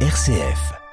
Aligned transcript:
RCF. 0.00 0.85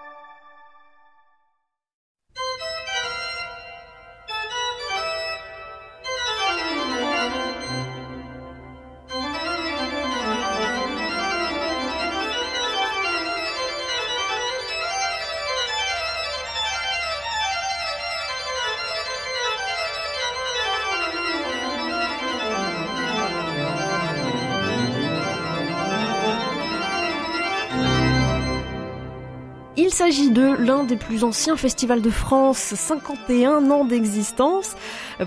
Des 30.86 30.98
plus 30.98 31.24
anciens 31.24 31.56
festivals 31.56 32.02
de 32.02 32.10
France, 32.10 32.74
51 32.76 33.70
ans 33.72 33.86
d'existence. 33.86 34.76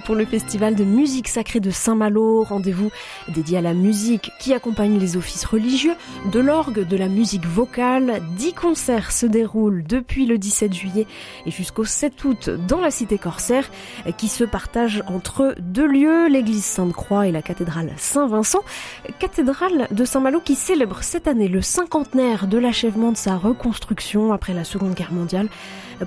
Pour 0.04 0.14
le 0.14 0.26
festival 0.26 0.74
de 0.74 0.84
musique 0.84 1.28
sacrée 1.28 1.60
de 1.60 1.70
Saint-Malo, 1.70 2.42
rendez-vous 2.42 2.90
dédié 3.28 3.58
à 3.58 3.60
la 3.60 3.74
musique 3.74 4.30
qui 4.38 4.52
accompagne 4.52 4.98
les 4.98 5.16
offices 5.16 5.44
religieux, 5.44 5.94
de 6.32 6.40
l'orgue, 6.40 6.86
de 6.86 6.96
la 6.96 7.08
musique 7.08 7.46
vocale. 7.46 8.22
Dix 8.36 8.52
concerts 8.52 9.12
se 9.12 9.26
déroulent 9.26 9.84
depuis 9.84 10.26
le 10.26 10.38
17 10.38 10.72
juillet 10.72 11.06
et 11.46 11.50
jusqu'au 11.50 11.84
7 11.84 12.24
août 12.24 12.50
dans 12.68 12.80
la 12.80 12.90
cité 12.90 13.18
corsaire 13.18 13.70
qui 14.16 14.28
se 14.28 14.44
partagent 14.44 15.02
entre 15.06 15.54
deux 15.60 15.86
lieux, 15.86 16.28
l'église 16.28 16.64
Sainte-Croix 16.64 17.26
et 17.26 17.32
la 17.32 17.42
cathédrale 17.42 17.92
Saint-Vincent. 17.96 18.62
Cathédrale 19.18 19.88
de 19.90 20.04
Saint-Malo 20.04 20.40
qui 20.40 20.54
célèbre 20.54 21.02
cette 21.02 21.28
année 21.28 21.48
le 21.48 21.62
cinquantenaire 21.62 22.46
de 22.46 22.58
l'achèvement 22.58 23.12
de 23.12 23.16
sa 23.16 23.36
reconstruction 23.36 24.32
après 24.32 24.54
la 24.54 24.64
Seconde 24.64 24.94
Guerre 24.94 25.12
mondiale. 25.12 25.45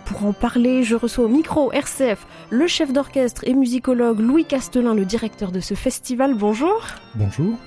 Pour 0.06 0.26
en 0.26 0.34
parler, 0.34 0.84
je 0.84 0.95
reçois 0.95 1.26
au 1.26 1.30
micro 1.30 1.72
RCF 1.72 2.26
le 2.50 2.68
chef 2.68 2.94
d'orchestre 2.94 3.44
et 3.45 3.54
musicologue 3.54 4.20
Louis 4.20 4.45
Castelin, 4.45 4.94
le 4.94 5.06
directeur 5.06 5.52
de 5.52 5.59
ce 5.59 5.73
festival. 5.73 6.36
Bonjour. 6.36 6.82
Bonjour. 7.16 7.58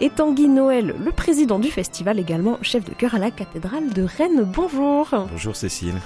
Et 0.00 0.10
Tanguy 0.10 0.48
Noël, 0.48 0.94
le 1.04 1.10
président 1.10 1.58
du 1.58 1.70
festival, 1.70 2.18
également 2.18 2.58
chef 2.62 2.84
de 2.84 2.92
chœur 2.92 3.14
à 3.14 3.18
la 3.18 3.30
cathédrale 3.30 3.90
de 3.90 4.02
Rennes. 4.02 4.44
Bonjour. 4.44 5.08
Bonjour 5.30 5.56
Cécile 5.56 5.96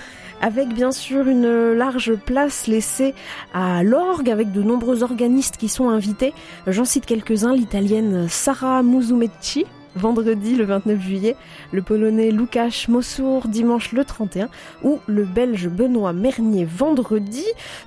avec 0.41 0.69
bien 0.69 0.93
sûr 0.93 1.29
une 1.29 1.73
large 1.73 2.15
place 2.15 2.67
laissée 2.67 3.15
à 3.55 3.83
l'orgue 3.83 4.31
avec 4.31 4.53
de 4.53 4.63
nombreux 4.63 5.03
organistes 5.03 5.57
qui 5.57 5.69
sont 5.69 5.89
invités. 5.89 6.35
J'en 6.67 6.85
cite 6.85 7.07
quelques-uns, 7.07 7.55
l'italienne 7.55 8.29
Sara 8.29 8.83
Musumecci, 8.83 9.65
vendredi 9.97 10.55
le 10.57 10.65
29 10.65 11.01
juillet, 11.01 11.37
le 11.73 11.83
polonais 11.83 12.33
Łukasz 12.33 12.89
Mossour 12.89 13.49
dimanche 13.49 13.93
le 13.93 14.05
31 14.05 14.49
ou 14.83 15.01
le 15.07 15.25
belge 15.25 15.69
Benoît 15.69 16.13
Mernier 16.13 16.65
vendredi. 16.65 17.45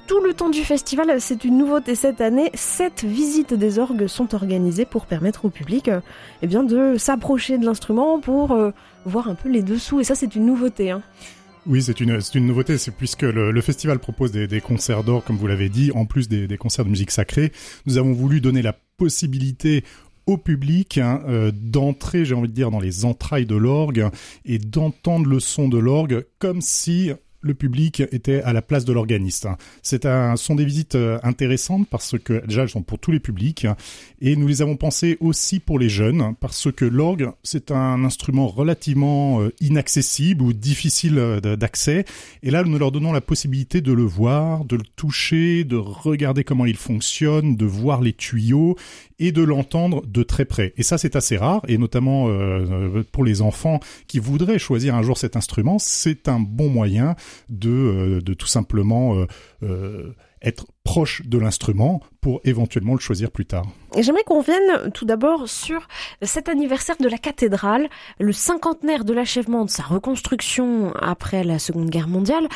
Tout 0.08 0.22
le 0.22 0.34
temps 0.34 0.50
du 0.50 0.64
festival, 0.64 1.22
c'est 1.22 1.44
une 1.44 1.58
nouveauté 1.58 1.96
cette 1.96 2.22
année. 2.22 2.52
Sept 2.54 3.04
visites 3.04 3.54
des 3.54 3.80
orgues 3.80 4.08
sont 4.08 4.36
organisées 4.36 4.86
pour 4.86 5.06
permettre 5.06 5.46
au 5.46 5.50
public 5.50 5.90
eh 6.42 6.48
bien, 6.48 6.64
de 6.64 6.98
s'approcher 6.98 7.58
de 7.58 7.66
l'instrument 7.66 8.20
pour 8.20 8.52
euh, 8.52 8.72
voir 9.06 9.30
un 9.30 9.36
peu 9.36 9.50
les 9.50 9.62
dessous. 9.62 10.00
Et 10.00 10.04
ça, 10.04 10.16
c'est 10.16 10.36
une 10.36 10.46
nouveauté. 10.46 10.92
Hein. 10.92 11.02
Oui, 11.66 11.84
c'est 11.84 12.00
une, 12.00 12.20
une 12.34 12.46
nouveauté, 12.48 12.78
puisque 12.98 13.22
le, 13.22 13.62
festival 13.62 14.00
propose 14.00 14.32
des, 14.32 14.62
concerts 14.62 15.04
d'or, 15.04 15.24
comme 15.24 15.36
vous 15.36 15.48
l'avez 15.48 15.70
dit, 15.70 15.92
en 15.94 16.06
plus 16.06 16.28
des, 16.28 16.58
concerts 16.58 16.86
de 16.86 16.90
musique 16.90 17.12
sacrée. 17.12 17.52
Nous 17.86 17.98
avons 17.98 18.14
voulu 18.14 18.42
donner 18.42 18.62
la 18.62 18.74
possibilité 18.98 19.84
au 20.30 20.38
public 20.38 21.00
hein, 21.00 21.22
euh, 21.28 21.52
d'entrer, 21.52 22.24
j'ai 22.24 22.36
envie 22.36 22.48
de 22.48 22.54
dire, 22.54 22.70
dans 22.70 22.80
les 22.80 23.04
entrailles 23.04 23.48
de 23.48 23.56
l'orgue 23.56 24.10
et 24.46 24.60
d'entendre 24.60 25.26
le 25.26 25.40
son 25.40 25.68
de 25.68 25.80
l'orgue 25.80 26.26
comme 26.38 26.62
si 26.62 27.12
le 27.42 27.54
public 27.54 28.02
était 28.12 28.42
à 28.42 28.52
la 28.52 28.62
place 28.62 28.84
de 28.84 28.92
l'organiste. 28.92 29.48
C'est 29.82 30.06
un, 30.06 30.36
sont 30.36 30.56
des 30.56 30.66
visites 30.66 30.96
euh, 30.96 31.20
intéressantes 31.24 31.88
parce 31.90 32.18
que 32.20 32.46
déjà 32.46 32.64
elles 32.64 32.70
sont 32.70 32.84
pour 32.84 33.00
tous 33.00 33.12
les 33.12 33.22
publics 33.22 33.66
et 34.20 34.36
nous 34.36 34.48
les 34.48 34.62
avons 34.62 34.76
pensées 34.76 35.18
aussi 35.22 35.62
pour 35.62 35.80
les 35.80 35.88
jeunes 35.88 36.36
parce 36.42 36.70
que 36.70 36.84
l'orgue 36.84 37.32
c'est 37.44 37.72
un 37.72 38.04
instrument 38.04 38.48
relativement 38.48 39.42
euh, 39.42 39.54
inaccessible 39.62 40.44
ou 40.44 40.52
difficile 40.52 41.40
d'accès 41.42 42.04
et 42.44 42.52
là 42.52 42.64
nous 42.64 42.78
leur 42.78 42.92
donnons 42.92 43.14
la 43.14 43.22
possibilité 43.22 43.80
de 43.80 43.94
le 43.94 44.04
voir, 44.04 44.66
de 44.66 44.76
le 44.76 44.84
toucher, 44.98 45.64
de 45.64 45.78
regarder 45.78 46.44
comment 46.44 46.66
il 46.66 46.78
fonctionne, 46.78 47.56
de 47.56 47.66
voir 47.66 48.02
les 48.02 48.14
tuyaux 48.14 48.76
et 49.20 49.32
de 49.32 49.44
l'entendre 49.44 50.06
de 50.06 50.24
très 50.24 50.46
près. 50.46 50.74
Et 50.78 50.84
ça 50.84 50.98
c'est 50.98 51.16
assez 51.16 51.38
rare 51.38 51.62
et 51.68 51.78
notamment 51.78 52.28
pour 53.12 53.24
les 53.24 53.42
enfants 53.42 53.80
qui 54.08 54.20
voudraient 54.20 54.60
choisir 54.60 54.96
un 54.96 55.02
jour 55.02 55.18
cet 55.18 55.36
instrument, 55.36 55.80
c'est 55.80 56.28
un 56.28 56.40
bon 56.40 56.70
moyen 56.70 57.16
de, 57.50 57.70
euh, 57.70 58.22
de 58.22 58.34
tout 58.34 58.48
simplement 58.48 59.16
euh, 59.16 59.28
euh, 59.64 60.16
être 60.42 60.66
proche 60.84 61.22
de 61.26 61.38
l'instrument 61.38 62.02
pour 62.22 62.40
éventuellement 62.46 62.94
le 62.94 63.00
choisir 63.00 63.30
plus 63.32 63.46
tard. 63.46 63.66
J'aimerais 63.98 64.24
qu'on 64.24 64.42
vienne 64.42 64.92
tout 64.94 65.06
d'abord 65.06 65.50
sur 65.50 65.88
cet 66.22 66.48
anniversaire 66.48 66.96
de 67.00 67.10
la 67.10 67.18
cathédrale, 67.18 67.90
le 68.20 68.32
cinquantenaire 68.32 69.04
de 69.04 69.14
l'achèvement 69.14 69.66
de 69.66 69.70
sa 69.70 69.84
reconstruction 69.84 70.94
après 70.96 71.44
la 71.44 71.60
Seconde 71.60 71.90
Guerre 71.90 72.08
mondiale, 72.08 72.48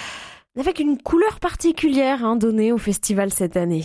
avec 0.57 0.79
une 0.79 0.97
couleur 0.97 1.39
particulière 1.39 2.23
hein, 2.23 2.37
donnée 2.37 2.71
au 2.71 2.77
festival 2.77 3.33
cette 3.33 3.57
année. 3.57 3.83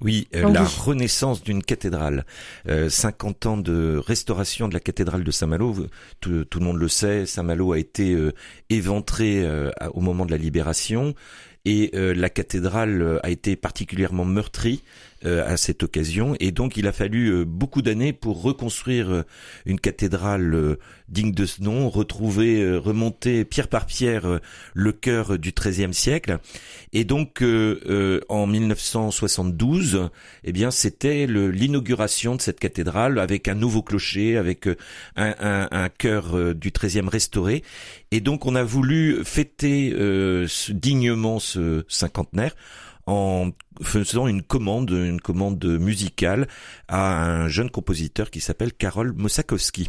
Oui, 0.00 0.26
euh, 0.34 0.50
la 0.50 0.64
renaissance 0.64 1.42
d'une 1.42 1.62
cathédrale. 1.62 2.26
Euh, 2.68 2.88
50 2.88 3.46
ans 3.46 3.56
de 3.56 3.96
restauration 4.04 4.66
de 4.66 4.74
la 4.74 4.80
cathédrale 4.80 5.22
de 5.22 5.30
Saint-Malo. 5.30 5.86
Tout, 6.20 6.44
tout, 6.44 6.58
le 6.58 6.64
monde 6.64 6.78
le 6.78 6.88
sait, 6.88 7.26
Saint-Malo 7.26 7.72
a 7.72 7.78
été 7.78 8.12
euh, 8.12 8.32
éventré 8.70 9.44
euh, 9.44 9.70
au 9.92 10.00
moment 10.00 10.26
de 10.26 10.32
la 10.32 10.36
libération 10.36 11.14
et 11.66 11.92
la 11.94 12.28
cathédrale 12.28 13.20
a 13.22 13.30
été 13.30 13.56
particulièrement 13.56 14.26
meurtrie 14.26 14.82
à 15.24 15.56
cette 15.56 15.82
occasion. 15.82 16.36
Et 16.40 16.52
donc 16.52 16.76
il 16.76 16.86
a 16.86 16.92
fallu 16.92 17.28
euh, 17.28 17.44
beaucoup 17.44 17.82
d'années 17.82 18.12
pour 18.12 18.42
reconstruire 18.42 19.10
euh, 19.10 19.22
une 19.66 19.80
cathédrale 19.80 20.76
digne 21.08 21.32
de 21.32 21.46
ce 21.46 21.62
nom, 21.62 21.88
retrouver, 21.88 22.76
remonter 22.76 23.44
pierre 23.44 23.68
par 23.68 23.86
pierre 23.86 24.40
le 24.72 24.92
cœur 24.92 25.38
du 25.38 25.52
XIIIe 25.52 25.92
siècle. 25.92 26.38
Et 26.92 27.04
donc 27.04 27.42
en 27.42 28.46
1972, 28.46 30.08
eh 30.44 30.52
bien 30.52 30.70
c'était 30.70 31.26
l'inauguration 31.26 32.36
de 32.36 32.40
cette 32.40 32.58
cathédrale 32.58 33.18
avec 33.18 33.48
un 33.48 33.54
nouveau 33.54 33.82
clocher, 33.82 34.36
avec 34.36 34.66
un, 34.66 35.34
un, 35.40 35.68
un 35.70 35.88
cœur 35.88 36.54
du 36.54 36.70
XIIIe 36.70 37.08
restauré. 37.08 37.62
Et 38.10 38.20
donc 38.20 38.46
on 38.46 38.54
a 38.54 38.64
voulu 38.64 39.24
fêter 39.24 39.94
dignement 40.70 41.38
ce 41.38 41.84
cinquantenaire 41.88 42.54
en 43.06 43.50
faisant 43.82 44.26
une 44.26 44.42
commande, 44.42 44.90
une 44.90 45.20
commande 45.20 45.64
musicale 45.64 46.48
à 46.88 47.24
un 47.24 47.48
jeune 47.48 47.70
compositeur 47.70 48.30
qui 48.30 48.40
s'appelle 48.40 48.72
Karol 48.72 49.12
Mosakowski. 49.12 49.88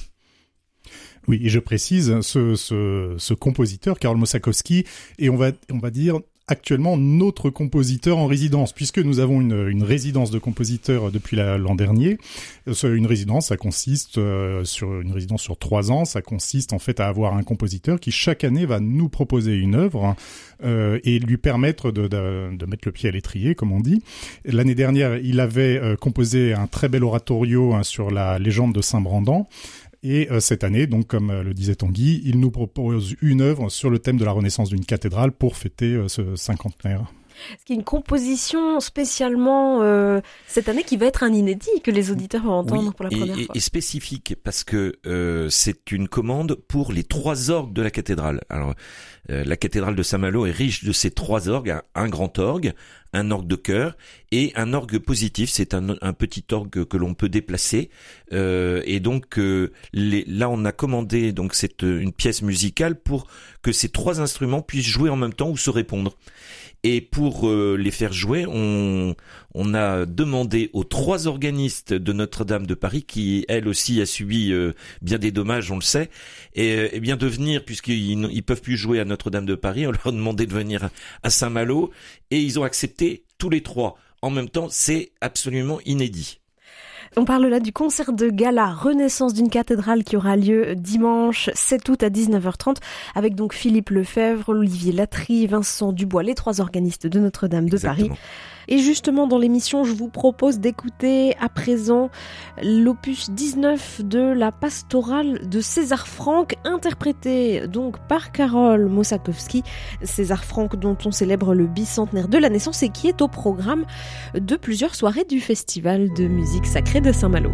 Oui, 1.28 1.40
et 1.44 1.50
je 1.50 1.60
précise, 1.60 2.20
ce, 2.22 2.56
ce, 2.56 3.16
ce 3.18 3.34
compositeur, 3.34 3.98
Karol 3.98 4.18
Mosakowski, 4.18 4.86
et 5.18 5.30
on 5.30 5.38
va, 5.38 5.52
on 5.72 5.80
va 5.80 5.90
dire 5.90 6.20
actuellement 6.48 6.96
notre 6.98 7.50
compositeur 7.50 8.18
en 8.18 8.28
résidence, 8.28 8.72
puisque 8.72 9.00
nous 9.00 9.20
avons 9.20 9.42
une, 9.42 9.84
résidence 9.84 10.32
de 10.32 10.40
compositeur 10.40 11.12
depuis 11.12 11.38
l'an 11.38 11.76
dernier. 11.76 12.18
Euh, 12.68 12.96
une 12.96 13.08
résidence, 13.08 13.48
ça 13.48 13.58
consiste 13.58 14.18
euh, 14.18 14.64
sur 14.64 15.02
une 15.02 15.12
résidence 15.12 15.42
sur 15.42 15.58
trois 15.58 15.92
ans, 15.92 16.06
ça 16.06 16.22
consiste 16.22 16.74
en 16.74 16.80
fait 16.80 17.00
à 17.00 17.08
avoir 17.08 17.36
un 17.36 17.44
compositeur 17.44 18.00
qui 18.00 18.12
chaque 18.12 18.44
année 18.44 18.66
va 18.66 18.80
nous 18.80 19.10
proposer 19.10 19.56
une 19.56 19.76
œuvre 19.76 20.16
euh, 20.64 21.00
et 21.04 21.20
lui 21.20 21.36
permettre 21.38 21.92
de, 21.92 22.08
mettre 22.66 22.86
le 22.86 22.92
pied 22.92 23.10
à 23.10 23.12
l'étrier, 23.12 23.56
comme 23.56 23.74
on 23.74 23.82
dit. 23.82 24.02
L'année 24.46 24.76
dernière, 24.76 25.18
il 25.18 25.42
avait 25.42 25.78
euh, 25.78 25.98
composé 25.98 26.54
un 26.54 26.68
très 26.68 26.88
bel 26.88 27.04
oratorio 27.04 27.74
hein, 27.74 27.84
sur 27.84 28.10
la 28.10 28.40
légende 28.40 28.74
de 28.74 28.82
Saint-Brandan. 28.82 29.48
Et 30.04 30.30
euh, 30.32 30.40
cette 30.40 30.64
année, 30.64 30.88
donc 30.88 31.08
comme 31.08 31.30
euh, 31.30 31.44
le 31.44 31.54
disait 31.54 31.76
Tanguy, 31.76 32.22
il 32.26 32.40
nous 32.40 32.52
propose 32.52 33.16
une 33.22 33.42
œuvre 33.42 33.70
sur 33.70 33.90
le 33.90 34.00
thème 34.00 34.18
de 34.18 34.26
la 34.26 34.32
renaissance 34.32 34.70
d'une 34.70 34.86
cathédrale 34.86 35.32
pour 35.32 35.56
fêter 35.56 35.94
euh, 35.94 36.08
ce 36.08 36.36
cinquantenaire. 36.36 37.12
Ce 37.60 37.66
qui 37.66 37.74
est 37.74 37.76
une 37.76 37.84
composition 37.84 38.80
spécialement 38.80 39.82
euh, 39.82 40.22
cette 40.48 40.70
année 40.70 40.84
qui 40.84 40.98
va 40.98 41.06
être 41.06 41.24
un 41.24 41.34
inédit 41.34 41.82
que 41.84 41.92
les 41.92 42.12
auditeurs 42.12 42.44
vont 42.44 42.54
entendre 42.54 42.94
pour 42.94 43.04
la 43.04 43.10
première 43.10 43.38
et, 43.38 43.46
fois. 43.46 43.56
Et 43.56 43.60
spécifique 43.60 44.36
parce 44.44 44.64
que 44.64 44.96
euh, 45.06 45.50
c'est 45.50 45.92
une 45.92 46.08
commande 46.08 46.56
pour 46.68 46.92
les 46.92 47.04
trois 47.04 47.52
orgues 47.52 47.74
de 47.74 47.82
la 47.82 47.92
cathédrale. 47.92 48.42
Alors 48.50 48.74
euh, 49.30 49.44
la 49.44 49.58
cathédrale 49.58 49.96
de 49.96 50.04
Saint-Malo 50.04 50.46
est 50.46 50.52
riche 50.52 50.84
de 50.84 50.92
ces 50.92 51.12
trois 51.12 51.50
orgues 51.50 51.76
un 51.96 52.08
grand 52.08 52.38
orgue, 52.40 52.74
un 53.14 53.32
orgue 53.32 53.48
de 53.48 53.56
chœur 53.56 53.98
et 54.32 54.52
un 54.56 54.74
orgue 54.74 55.00
positif. 55.00 55.50
C'est 55.50 55.74
un, 55.74 55.96
un 56.02 56.14
petit 56.14 56.46
orgue 56.52 56.86
que 56.86 56.98
l'on 56.98 57.14
peut 57.14 57.30
déplacer. 57.30 57.90
Euh, 58.34 58.82
et 58.86 59.00
donc 59.00 59.38
les, 59.38 60.26
là, 60.28 60.50
on 60.50 60.66
a 60.66 60.72
commandé 60.72 61.32
donc 61.32 61.56
c'est 61.56 61.82
une 61.82 62.12
pièce 62.12 62.42
musicale 62.42 62.96
pour 62.96 63.28
que 63.62 63.72
ces 63.72 63.90
trois 63.90 64.22
instruments 64.22 64.62
puissent 64.62 64.86
jouer 64.86 65.10
en 65.10 65.16
même 65.16 65.34
temps 65.34 65.50
ou 65.50 65.58
se 65.58 65.70
répondre. 65.70 66.16
Et 66.88 67.02
pour 67.02 67.50
euh, 67.50 67.78
les 67.80 67.90
faire 67.90 68.14
jouer, 68.14 68.46
on, 68.46 69.16
a 69.74 70.06
demandé 70.06 70.70
aux 70.74 70.84
trois 70.84 71.26
organistes 71.26 71.94
de 71.94 72.14
Notre-Dame 72.14 72.68
de 72.68 72.76
Paris, 72.76 73.02
qui 73.02 73.44
elle 73.48 73.68
aussi 73.68 74.00
a 74.02 74.06
subi 74.06 74.52
euh, 74.52 74.74
bien 75.02 75.18
des 75.18 75.32
dommages, 75.32 75.72
on 75.72 75.78
le 75.78 75.82
sait, 75.82 76.12
et, 76.54 76.96
et 76.96 77.00
bien 77.00 77.18
de 77.18 77.26
venir, 77.26 77.66
puisqu'ils 77.66 78.30
ils 78.32 78.44
peuvent 78.44 78.62
plus 78.62 78.78
jouer 78.78 79.00
à 79.00 79.06
Notre-Dame 79.06 79.48
de 79.48 79.56
Paris, 79.56 79.88
on 79.88 79.92
leur 79.94 80.06
a 80.06 80.12
demandé 80.12 80.46
de 80.46 80.54
venir 80.54 80.92
à 81.24 81.32
Saint-Malo, 81.32 81.90
et 82.30 82.40
ils 82.40 82.60
ont 82.60 82.64
accepté 82.64 83.26
tous 83.40 83.50
les 83.50 83.62
trois. 83.62 83.98
En 84.22 84.30
même 84.30 84.50
temps, 84.50 84.68
c'est 84.70 85.12
absolument 85.22 85.80
inédit. 85.88 86.40
On 87.18 87.24
parle 87.24 87.46
là 87.46 87.62
du 87.62 87.72
concert 87.72 88.12
de 88.12 88.30
gala 88.30 88.74
Renaissance 88.74 89.34
d'une 89.34 89.50
cathédrale 89.50 90.04
qui 90.04 90.18
aura 90.18 90.36
lieu 90.36 90.76
dimanche 90.76 91.50
7 91.54 91.88
août 91.88 92.04
à 92.04 92.10
19h30 92.10 92.76
avec 93.16 93.36
donc 93.36 93.54
Philippe 93.54 93.90
Lefebvre, 93.90 94.50
Olivier 94.50 94.92
Latry, 94.92 95.48
Vincent 95.48 95.94
Dubois, 95.94 96.24
les 96.24 96.36
trois 96.36 96.60
organistes 96.60 97.08
de 97.08 97.20
Notre-Dame 97.20 97.70
de 97.70 97.78
Paris. 97.78 98.12
Et 98.68 98.80
justement, 98.80 99.28
dans 99.28 99.38
l'émission, 99.38 99.84
je 99.84 99.94
vous 99.94 100.08
propose 100.08 100.60
d'écouter 100.60 101.36
à 101.40 101.50
présent 101.50 102.10
l'opus 102.62 103.30
19 103.30 104.02
de 104.04 104.20
la 104.20 104.52
pastorale 104.52 105.48
de 105.48 105.62
César 105.62 106.08
Franck, 106.08 106.56
interprété 106.64 107.68
donc 107.68 108.00
par 108.08 108.32
Carole 108.32 108.88
Mosakowski. 108.88 109.64
César 110.04 110.44
Franck, 110.44 110.76
dont 110.76 110.98
on 111.06 111.12
célèbre 111.12 111.54
le 111.54 111.68
bicentenaire 111.68 112.28
de 112.28 112.38
la 112.38 112.50
naissance 112.50 112.84
et 112.84 112.90
qui 112.90 113.08
est 113.08 113.22
au 113.22 113.28
programme 113.28 113.86
de 114.34 114.56
plusieurs 114.56 114.96
soirées 114.96 115.26
du 115.26 115.40
Festival 115.40 116.14
de 116.14 116.28
musique 116.28 116.66
sacrée 116.66 117.02
de 117.02 117.12
Saint-Malo. 117.12 117.52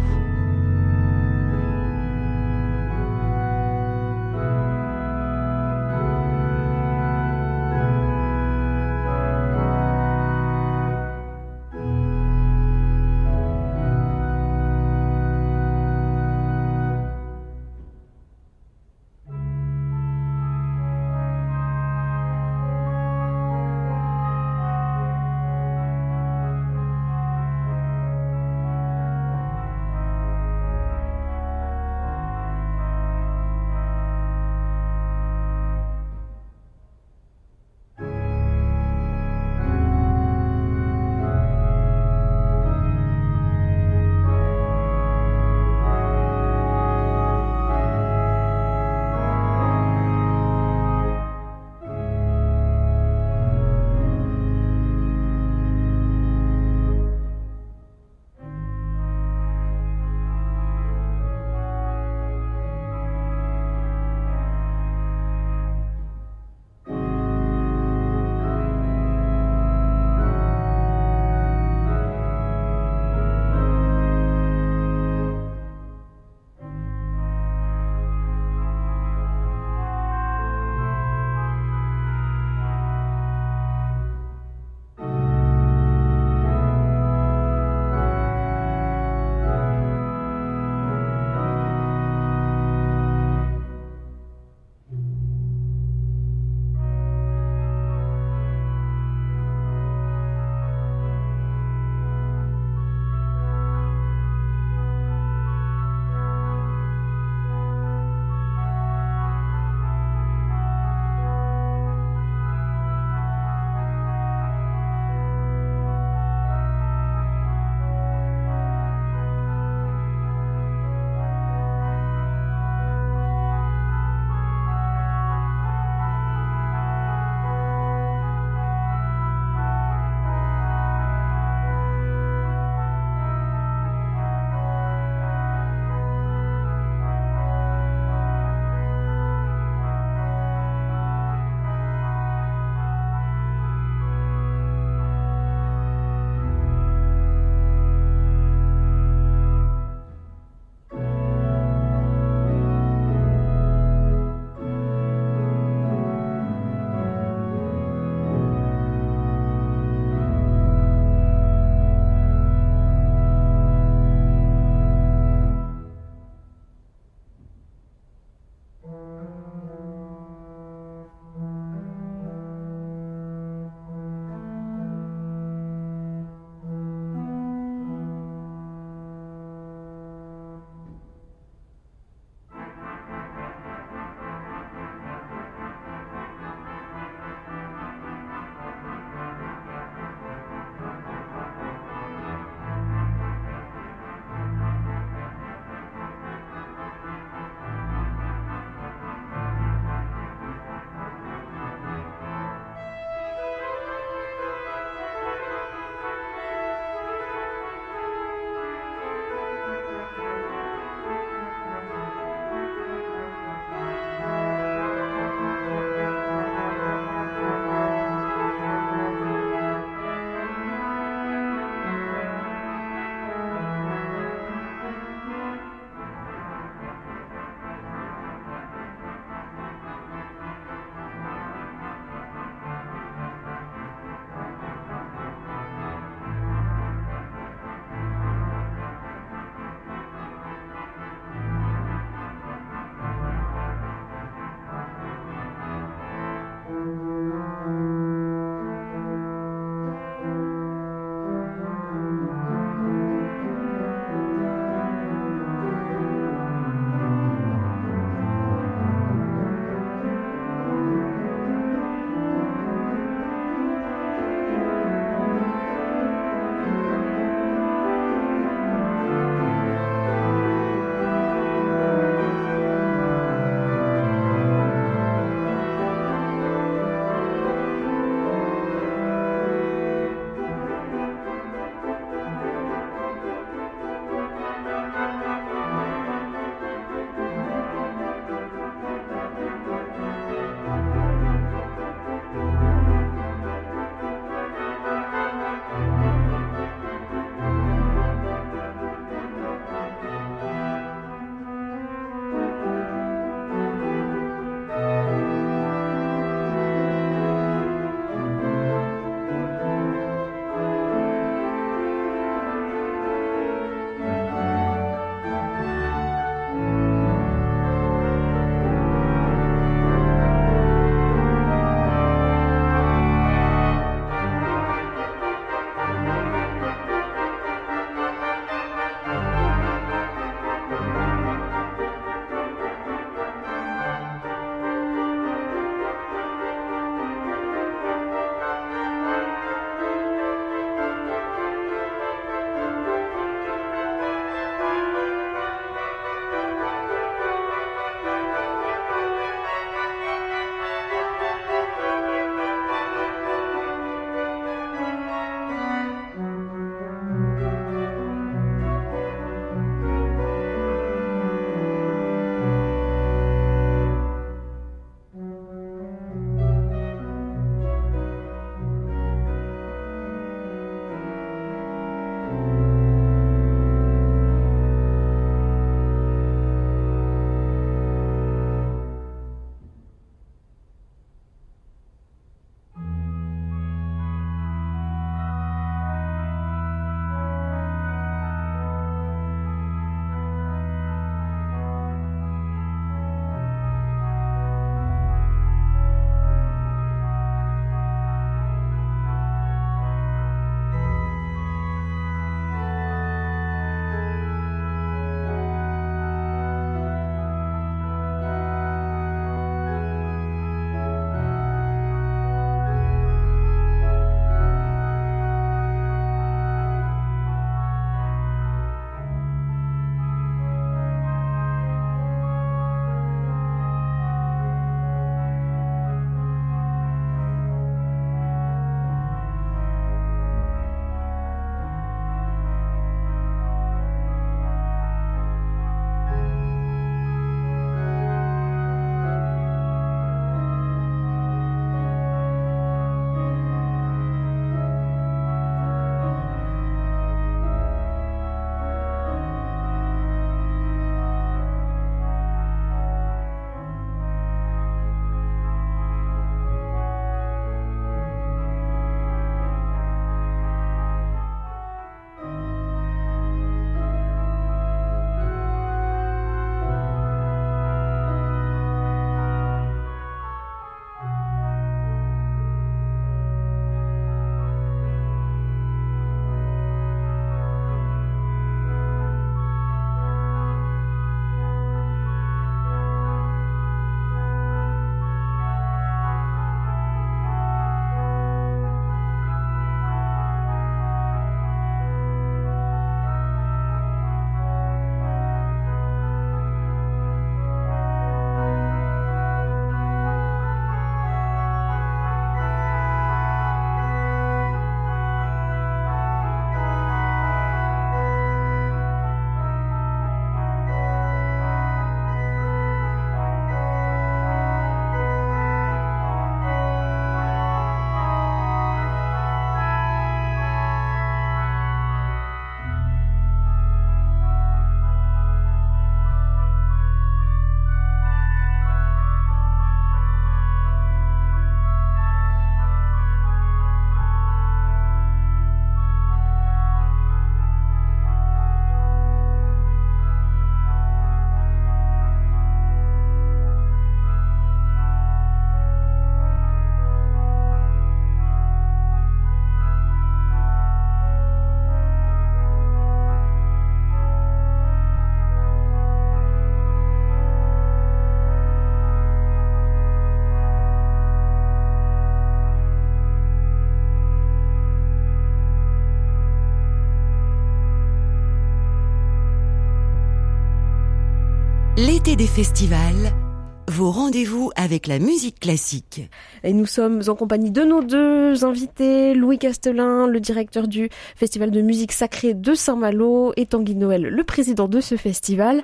Festivals 572.26 573.31
vos 573.72 573.90
rendez-vous 573.90 574.50
avec 574.54 574.86
la 574.86 574.98
musique 574.98 575.40
classique. 575.40 576.02
Et 576.44 576.52
nous 576.52 576.66
sommes 576.66 577.00
en 577.08 577.14
compagnie 577.14 577.50
de 577.50 577.62
nos 577.62 577.82
deux 577.82 578.44
invités, 578.44 579.14
Louis 579.14 579.38
Castelin, 579.38 580.06
le 580.06 580.20
directeur 580.20 580.68
du 580.68 580.90
Festival 581.16 581.50
de 581.50 581.62
musique 581.62 581.92
sacrée 581.92 582.34
de 582.34 582.52
Saint-Malo, 582.54 583.32
et 583.36 583.46
Tanguy 583.46 583.74
Noël, 583.74 584.02
le 584.02 584.24
président 584.24 584.68
de 584.68 584.82
ce 584.82 584.96
festival, 584.96 585.62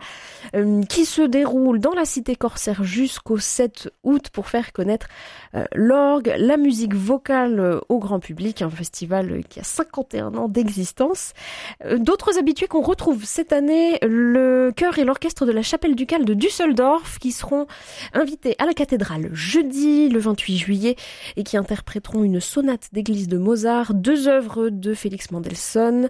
euh, 0.57 0.83
qui 0.85 1.05
se 1.05 1.21
déroule 1.21 1.81
dans 1.81 1.93
la 1.93 2.07
cité 2.07 2.35
corsaire 2.35 2.83
jusqu'au 2.83 3.37
7 3.37 3.91
août 4.05 4.31
pour 4.33 4.49
faire 4.49 4.73
connaître 4.73 5.09
euh, 5.55 5.67
l'orgue, 5.75 6.33
la 6.39 6.57
musique 6.57 6.95
vocale 6.95 7.61
euh, 7.61 7.81
au 7.91 7.99
grand 7.99 8.21
public, 8.21 8.63
un 8.63 8.71
festival 8.71 9.43
qui 9.51 9.61
a 9.61 9.65
51 9.65 10.35
ans 10.35 10.49
d'existence. 10.49 11.35
D'autres 11.99 12.39
habitués 12.39 12.69
qu'on 12.69 12.81
retrouve 12.81 13.25
cette 13.25 13.53
année, 13.53 13.99
le 14.03 14.73
chœur 14.75 14.99
et 14.99 15.05
l'orchestre 15.05 15.45
de 15.45 15.53
la 15.53 15.63
chapelle 15.63 15.95
ducale 15.95 16.25
de 16.25 16.33
Düsseldorf, 16.33 17.19
qui 17.19 17.33
seront 17.33 17.67
invités 18.13 18.55
à 18.59 18.67
la 18.67 18.75
cathédrale 18.75 19.31
jeudi 19.33 20.09
le 20.09 20.19
28 20.19 20.59
juillet 20.59 20.97
et 21.37 21.45
qui 21.45 21.57
interpréteront 21.57 22.25
une 22.25 22.41
sonate 22.41 22.89
d'église 22.93 23.29
de 23.29 23.39
Mozart, 23.39 23.95
deux 23.95 24.29
œuvres 24.29 24.69
de 24.71 24.95
Félix 24.95 25.31
Mendelssohn, 25.31 26.09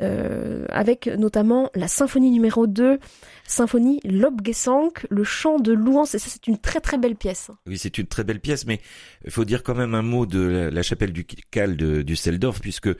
euh, 0.00 0.64
avec 0.68 1.06
notamment 1.06 1.70
la 1.74 1.88
symphonie 1.88 2.30
numéro 2.30 2.66
2, 2.66 2.98
symphonie 3.46 4.00
Lobgesang, 4.04 4.92
le 5.10 5.24
chant 5.24 5.58
de 5.58 5.72
louance, 5.72 6.14
et 6.14 6.18
ça 6.18 6.28
c'est 6.30 6.46
une 6.46 6.58
très 6.58 6.80
très 6.80 6.98
belle 6.98 7.16
pièce. 7.16 7.50
Oui, 7.66 7.78
c'est 7.78 7.98
une 7.98 8.06
très 8.06 8.24
belle 8.24 8.40
pièce, 8.40 8.66
mais 8.66 8.80
il 9.24 9.30
faut 9.30 9.44
dire 9.44 9.62
quand 9.62 9.74
même 9.74 9.94
un 9.94 10.02
mot 10.02 10.26
de 10.26 10.70
la, 10.72 10.82
chapelle 10.82 11.12
du 11.12 11.24
Cal 11.24 11.76
de, 11.76 12.02
du 12.02 12.16
Seldorf, 12.16 12.60
puisque 12.60 12.90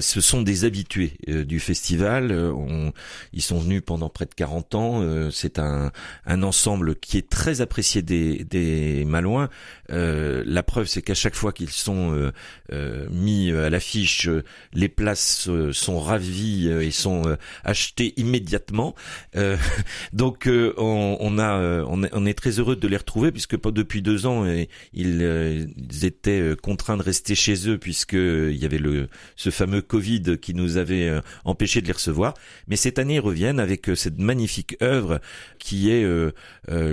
ce 0.00 0.20
sont 0.20 0.42
des 0.42 0.64
habitués 0.64 1.12
euh, 1.28 1.44
du 1.44 1.60
festival. 1.60 2.32
On, 2.32 2.92
ils 3.32 3.42
sont 3.42 3.58
venus 3.58 3.82
pendant 3.84 4.08
près 4.08 4.26
de 4.26 4.34
40 4.34 4.74
ans. 4.74 5.30
C'est 5.30 5.58
un, 5.58 5.92
un 6.26 6.42
ensemble 6.42 6.96
qui 6.96 7.18
est 7.18 7.28
très 7.28 7.60
apprécié 7.60 8.02
des, 8.02 8.44
des 8.44 9.04
Malouins. 9.04 9.48
Euh, 9.90 10.42
la 10.46 10.62
preuve, 10.62 10.86
c'est 10.86 11.02
qu'à 11.02 11.14
chaque 11.14 11.34
fois 11.34 11.52
qu'ils 11.52 11.70
sont 11.70 12.14
euh, 12.14 12.32
euh, 12.72 13.06
mis 13.10 13.50
à 13.52 13.70
l'affiche, 13.70 14.28
les 14.72 14.88
places 14.88 15.50
sont 15.72 16.00
ravies 16.00 16.68
et 16.68 16.90
sont 16.90 17.36
achetées 17.64 18.14
immédiatement. 18.16 18.94
donc, 20.12 20.48
on, 20.48 21.16
on, 21.20 21.38
a, 21.38 21.84
on, 21.84 22.26
est, 22.26 22.34
très 22.34 22.58
heureux 22.58 22.76
de 22.76 22.88
les 22.88 22.96
retrouver 22.96 23.32
puisque 23.32 23.60
depuis 23.70 24.02
deux 24.02 24.26
ans, 24.26 24.46
ils, 24.92 25.68
étaient 26.02 26.54
contraints 26.62 26.96
de 26.96 27.02
rester 27.02 27.34
chez 27.34 27.68
eux 27.68 27.78
puisque 27.78 28.14
il 28.14 28.56
y 28.56 28.64
avait 28.64 28.78
le 28.78 29.08
ce 29.36 29.50
fameux 29.50 29.81
Covid 29.82 30.38
qui 30.40 30.54
nous 30.54 30.76
avait 30.76 31.20
empêché 31.44 31.80
de 31.80 31.86
les 31.86 31.92
recevoir. 31.92 32.34
Mais 32.68 32.76
cette 32.76 32.98
année, 32.98 33.18
reviennent 33.18 33.60
avec 33.60 33.90
cette 33.94 34.18
magnifique 34.18 34.76
œuvre 34.82 35.20
qui 35.58 35.90
est 35.90 36.06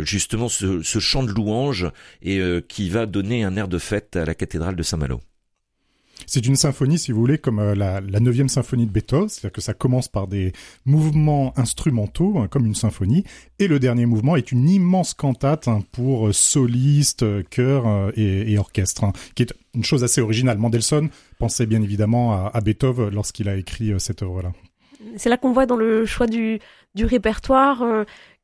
justement 0.02 0.50
ce, 0.50 0.82
ce 0.82 1.00
chant 1.00 1.24
de 1.24 1.32
louange 1.32 1.90
et 2.22 2.42
qui 2.68 2.90
va 2.90 3.06
donner 3.06 3.44
un 3.44 3.56
air 3.56 3.68
de 3.68 3.78
fête 3.78 4.16
à 4.16 4.26
la 4.26 4.36
cathédrale 4.36 4.76
de 4.76 4.84
Saint-Malo. 4.84 5.22
C'est 6.26 6.46
une 6.46 6.56
symphonie, 6.56 7.00
si 7.00 7.12
vous 7.12 7.20
voulez, 7.20 7.38
comme 7.38 7.60
euh, 7.60 7.76
la, 7.76 8.02
neuvième 8.20 8.50
symphonie 8.50 8.86
de 8.86 8.92
Beethoven, 8.92 9.30
c'est-à-dire 9.30 9.52
que 9.52 9.62
ça 9.62 9.74
commence 9.74 10.08
par 10.08 10.28
des 10.28 10.54
mouvements 10.86 11.54
instrumentaux, 11.58 12.38
hein, 12.38 12.48
comme 12.48 12.66
une 12.66 12.76
symphonie, 12.76 13.24
et 13.60 13.68
le 13.68 13.80
dernier 13.80 14.06
mouvement 14.06 14.36
est 14.36 14.52
une 14.52 14.70
immense 14.70 15.14
cantate 15.14 15.68
hein, 15.68 15.82
pour 15.92 16.28
euh, 16.28 16.34
soliste, 16.34 17.24
euh, 17.24 17.44
chœur 17.50 18.12
et, 18.16 18.58
orchestre, 18.58 19.04
hein, 19.04 19.14
qui 19.36 19.44
est 19.44 19.54
une 19.74 19.84
chose 19.84 20.04
assez 20.04 20.22
originale. 20.22 20.58
Mendelssohn 20.58 21.10
pensait 21.38 21.66
bien 21.66 21.82
évidemment 21.82 22.48
à, 22.48 22.62
Beethoven 22.62 23.10
lorsqu'il 23.10 23.48
a 23.50 23.56
écrit 23.56 23.94
cette 24.00 24.24
œuvre-là. 24.24 24.52
C'est 25.16 25.30
là 25.30 25.38
qu'on 25.38 25.54
voit 25.54 25.66
dans 25.66 25.78
le 25.78 26.06
choix 26.06 26.28
du 26.28 26.60
répertoire 26.98 27.84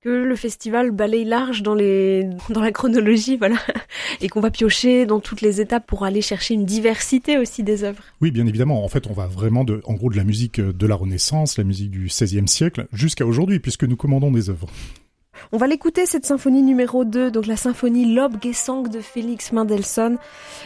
que 0.06 0.10
le 0.10 0.36
festival 0.36 0.92
balaye 0.92 1.26
large 1.26 1.64
dans 1.64 1.74
les 1.74 2.30
dans 2.50 2.62
la 2.62 2.72
chronologie, 2.72 3.38
voilà, 3.38 3.56
et 4.22 4.30
qu'on 4.30 4.40
va 4.40 4.52
piocher 4.52 5.08
dans 5.08 5.20
toutes 5.20 5.42
les 5.42 5.62
étapes 5.62 5.88
pour 5.88 6.06
aller 6.06 6.22
chercher 6.22 6.54
une 6.54 6.66
diversité 6.66 7.40
aussi 7.40 7.64
des 7.64 7.84
œuvres. 7.84 8.04
Oui, 8.22 8.30
bien 8.30 8.46
évidemment. 8.46 8.86
En 8.86 8.88
fait, 8.88 9.08
on 9.08 9.14
va 9.14 9.26
vraiment 9.26 9.64
de, 9.64 9.82
en 9.86 9.96
gros, 9.96 10.12
de 10.12 10.16
la 10.16 10.24
musique 10.24 10.62
de 10.62 10.88
la 10.88 10.94
Renaissance, 10.94 11.58
la 11.58 11.64
musique 11.64 11.90
du 11.90 12.06
XVIe 12.06 12.48
siècle, 12.48 12.86
jusqu'à 12.94 13.26
aujourd'hui, 13.26 13.60
puisque 13.60 13.84
nous 13.84 13.96
commandons 13.96 14.32
des 14.32 14.52
œuvres. 14.52 14.68
On 15.52 15.58
va 15.58 15.66
l'écouter, 15.66 16.06
cette 16.06 16.26
symphonie 16.26 16.62
numéro 16.62 17.04
2, 17.04 17.32
donc 17.32 17.48
la 17.48 17.58
symphonie 17.58 18.14
Lobgesang 18.14 18.84
de 18.88 19.00
Félix 19.00 19.54
Mendelssohn, 19.54 20.18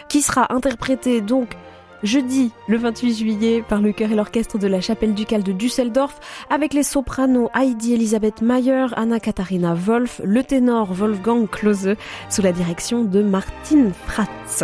qui 0.10 0.22
sera 0.22 0.54
interprétée 0.54 1.22
donc 1.22 1.56
jeudi 2.04 2.52
le 2.68 2.78
28 2.78 3.14
juillet 3.14 3.64
par 3.68 3.82
le 3.82 3.92
chœur 3.92 4.12
et 4.12 4.16
l'orchestre 4.16 4.58
de 4.58 4.68
la 4.68 4.82
chapelle 4.82 5.14
ducale 5.14 5.44
de 5.44 5.52
Düsseldorf 5.52 6.20
avec 6.50 6.74
les 6.74 6.84
sopranos 6.84 7.50
Heidi 7.56 7.94
Elisabeth 7.94 8.42
Mayer, 8.42 8.88
Anna 8.96 9.20
Katharina 9.20 9.74
Wolf, 9.74 10.22
le 10.24 10.44
ténor 10.44 10.94
Wolfgang 10.94 11.48
Klose 11.50 11.96
sous 12.30 12.42
la 12.42 12.52
direction 12.52 13.04
de 13.04 13.22
Martin 13.22 13.92
Fratz. 14.08 14.64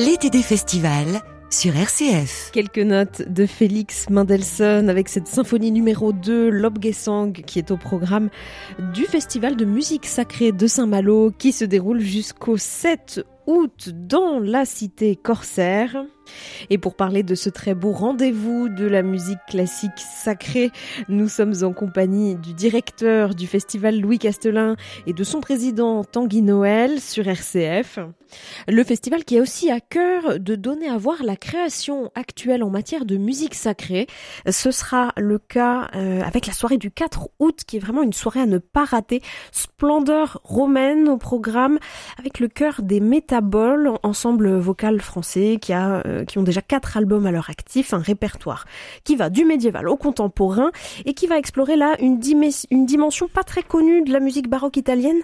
L'été 0.00 0.30
des 0.30 0.42
festivals 0.42 1.20
sur 1.50 1.76
RCF. 1.76 2.52
Quelques 2.54 2.78
notes 2.78 3.20
de 3.28 3.44
Félix 3.44 4.08
Mendelssohn 4.08 4.88
avec 4.88 5.10
cette 5.10 5.26
symphonie 5.26 5.70
numéro 5.70 6.14
2, 6.14 6.48
Lobgesang, 6.48 7.32
qui 7.32 7.58
est 7.58 7.70
au 7.70 7.76
programme 7.76 8.30
du 8.94 9.04
Festival 9.04 9.56
de 9.56 9.66
musique 9.66 10.06
sacrée 10.06 10.52
de 10.52 10.66
Saint-Malo, 10.66 11.32
qui 11.38 11.52
se 11.52 11.66
déroule 11.66 12.00
jusqu'au 12.00 12.56
7 12.56 13.26
août 13.46 13.90
dans 13.92 14.38
la 14.38 14.64
cité 14.64 15.16
corsaire. 15.16 16.06
Et 16.70 16.78
pour 16.78 16.94
parler 16.94 17.22
de 17.22 17.34
ce 17.34 17.50
très 17.50 17.74
beau 17.74 17.92
rendez-vous 17.92 18.68
de 18.68 18.86
la 18.86 19.02
musique 19.02 19.38
classique 19.48 19.90
sacrée, 19.96 20.70
nous 21.08 21.28
sommes 21.28 21.54
en 21.62 21.72
compagnie 21.72 22.36
du 22.36 22.54
directeur 22.54 23.34
du 23.34 23.46
festival 23.46 23.98
Louis 24.00 24.18
Castelin 24.18 24.76
et 25.06 25.12
de 25.12 25.24
son 25.24 25.40
président 25.40 26.04
Tanguy 26.04 26.42
Noël 26.42 27.00
sur 27.00 27.26
RCF. 27.26 27.98
Le 28.68 28.84
festival 28.84 29.24
qui 29.24 29.38
a 29.38 29.42
aussi 29.42 29.70
à 29.70 29.80
cœur 29.80 30.38
de 30.38 30.54
donner 30.54 30.88
à 30.88 30.96
voir 30.96 31.22
la 31.22 31.36
création 31.36 32.10
actuelle 32.14 32.62
en 32.62 32.70
matière 32.70 33.04
de 33.04 33.16
musique 33.16 33.54
sacrée. 33.54 34.06
Ce 34.48 34.70
sera 34.70 35.12
le 35.16 35.38
cas 35.38 35.88
euh, 35.94 36.22
avec 36.22 36.46
la 36.46 36.52
soirée 36.52 36.78
du 36.78 36.90
4 36.90 37.28
août 37.38 37.60
qui 37.66 37.76
est 37.76 37.80
vraiment 37.80 38.02
une 38.02 38.12
soirée 38.12 38.40
à 38.40 38.46
ne 38.46 38.58
pas 38.58 38.84
rater. 38.84 39.22
Splendeur 39.52 40.40
romaine 40.44 41.08
au 41.08 41.16
programme 41.16 41.78
avec 42.18 42.38
le 42.38 42.48
chœur 42.48 42.82
des 42.82 43.00
Métaboles, 43.00 43.92
ensemble 44.02 44.56
vocal 44.58 45.00
français 45.00 45.58
qui 45.60 45.72
a 45.72 46.02
euh, 46.20 46.24
qui 46.24 46.38
ont 46.38 46.42
déjà 46.42 46.62
quatre 46.62 46.96
albums 46.96 47.26
à 47.26 47.30
leur 47.30 47.50
actif, 47.50 47.92
un 47.94 47.98
répertoire 47.98 48.66
qui 49.04 49.16
va 49.16 49.30
du 49.30 49.44
médiéval 49.44 49.88
au 49.88 49.96
contemporain 49.96 50.70
et 51.04 51.14
qui 51.14 51.26
va 51.26 51.38
explorer 51.38 51.76
là 51.76 51.96
une, 52.00 52.20
une 52.70 52.86
dimension 52.86 53.28
pas 53.28 53.42
très 53.42 53.62
connue 53.62 54.02
de 54.02 54.12
la 54.12 54.20
musique 54.20 54.48
baroque 54.48 54.76
italienne, 54.76 55.20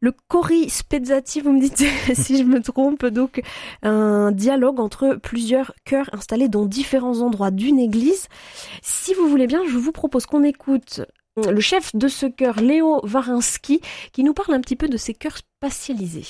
le 0.00 0.12
cori 0.28 0.68
spezzati, 0.68 1.40
vous 1.40 1.52
me 1.52 1.60
dites 1.60 1.84
si 2.14 2.36
je 2.36 2.42
me 2.42 2.60
trompe, 2.60 3.06
donc 3.06 3.40
un 3.82 4.32
dialogue 4.32 4.80
entre 4.80 5.14
plusieurs 5.22 5.72
chœurs 5.84 6.10
installés 6.12 6.48
dans 6.48 6.66
différents 6.66 7.20
endroits 7.20 7.52
d'une 7.52 7.78
église. 7.78 8.26
Si 8.82 9.14
vous 9.14 9.28
voulez 9.28 9.46
bien, 9.46 9.62
je 9.68 9.78
vous 9.78 9.92
propose 9.92 10.26
qu'on 10.26 10.42
écoute 10.42 11.02
le 11.36 11.60
chef 11.60 11.94
de 11.94 12.08
ce 12.08 12.26
chœur, 12.26 12.60
Léo 12.60 13.00
Varinsky, 13.04 13.80
qui 14.12 14.24
nous 14.24 14.34
parle 14.34 14.54
un 14.54 14.60
petit 14.60 14.76
peu 14.76 14.88
de 14.88 14.96
ces 14.96 15.14
chœurs 15.14 15.38
spatialisés. 15.38 16.26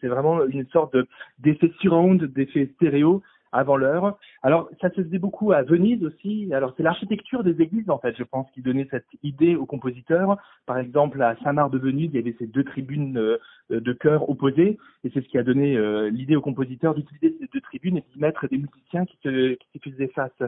C'est 0.00 0.08
vraiment 0.08 0.44
une 0.46 0.66
sorte 0.68 0.96
d'effet 1.38 1.72
surround, 1.80 2.24
d'effet 2.24 2.70
stéréo 2.74 3.22
avant 3.52 3.76
l'heure. 3.76 4.18
Alors, 4.42 4.68
ça 4.80 4.90
se 4.90 5.02
faisait 5.02 5.18
beaucoup 5.18 5.52
à 5.52 5.62
Venise 5.62 6.04
aussi. 6.04 6.52
Alors, 6.52 6.74
c'est 6.76 6.82
l'architecture 6.82 7.42
des 7.42 7.60
églises, 7.62 7.88
en 7.88 7.98
fait, 7.98 8.14
je 8.16 8.24
pense, 8.24 8.50
qui 8.50 8.60
donnait 8.60 8.88
cette 8.90 9.06
idée 9.22 9.56
aux 9.56 9.66
compositeurs. 9.66 10.36
Par 10.66 10.78
exemple, 10.78 11.22
à 11.22 11.36
Saint-Marc 11.42 11.70
de 11.70 11.78
Venise, 11.78 12.10
il 12.12 12.16
y 12.16 12.22
avait 12.22 12.36
ces 12.38 12.46
deux 12.46 12.64
tribunes 12.64 13.16
euh, 13.18 13.38
de 13.70 13.92
chœur 13.92 14.28
opposées, 14.28 14.78
et 15.04 15.10
c'est 15.10 15.22
ce 15.22 15.28
qui 15.28 15.38
a 15.38 15.42
donné 15.42 15.76
euh, 15.76 16.10
l'idée 16.10 16.36
aux 16.36 16.42
compositeurs 16.42 16.94
d'utiliser 16.94 17.36
ces 17.40 17.48
deux 17.52 17.60
tribunes 17.60 17.98
et 17.98 18.04
d'y 18.12 18.20
mettre 18.20 18.46
des 18.48 18.58
musiciens 18.58 19.06
qui 19.06 19.16
se, 19.22 19.54
qui 19.54 19.78
faisaient 19.78 20.12
face. 20.14 20.42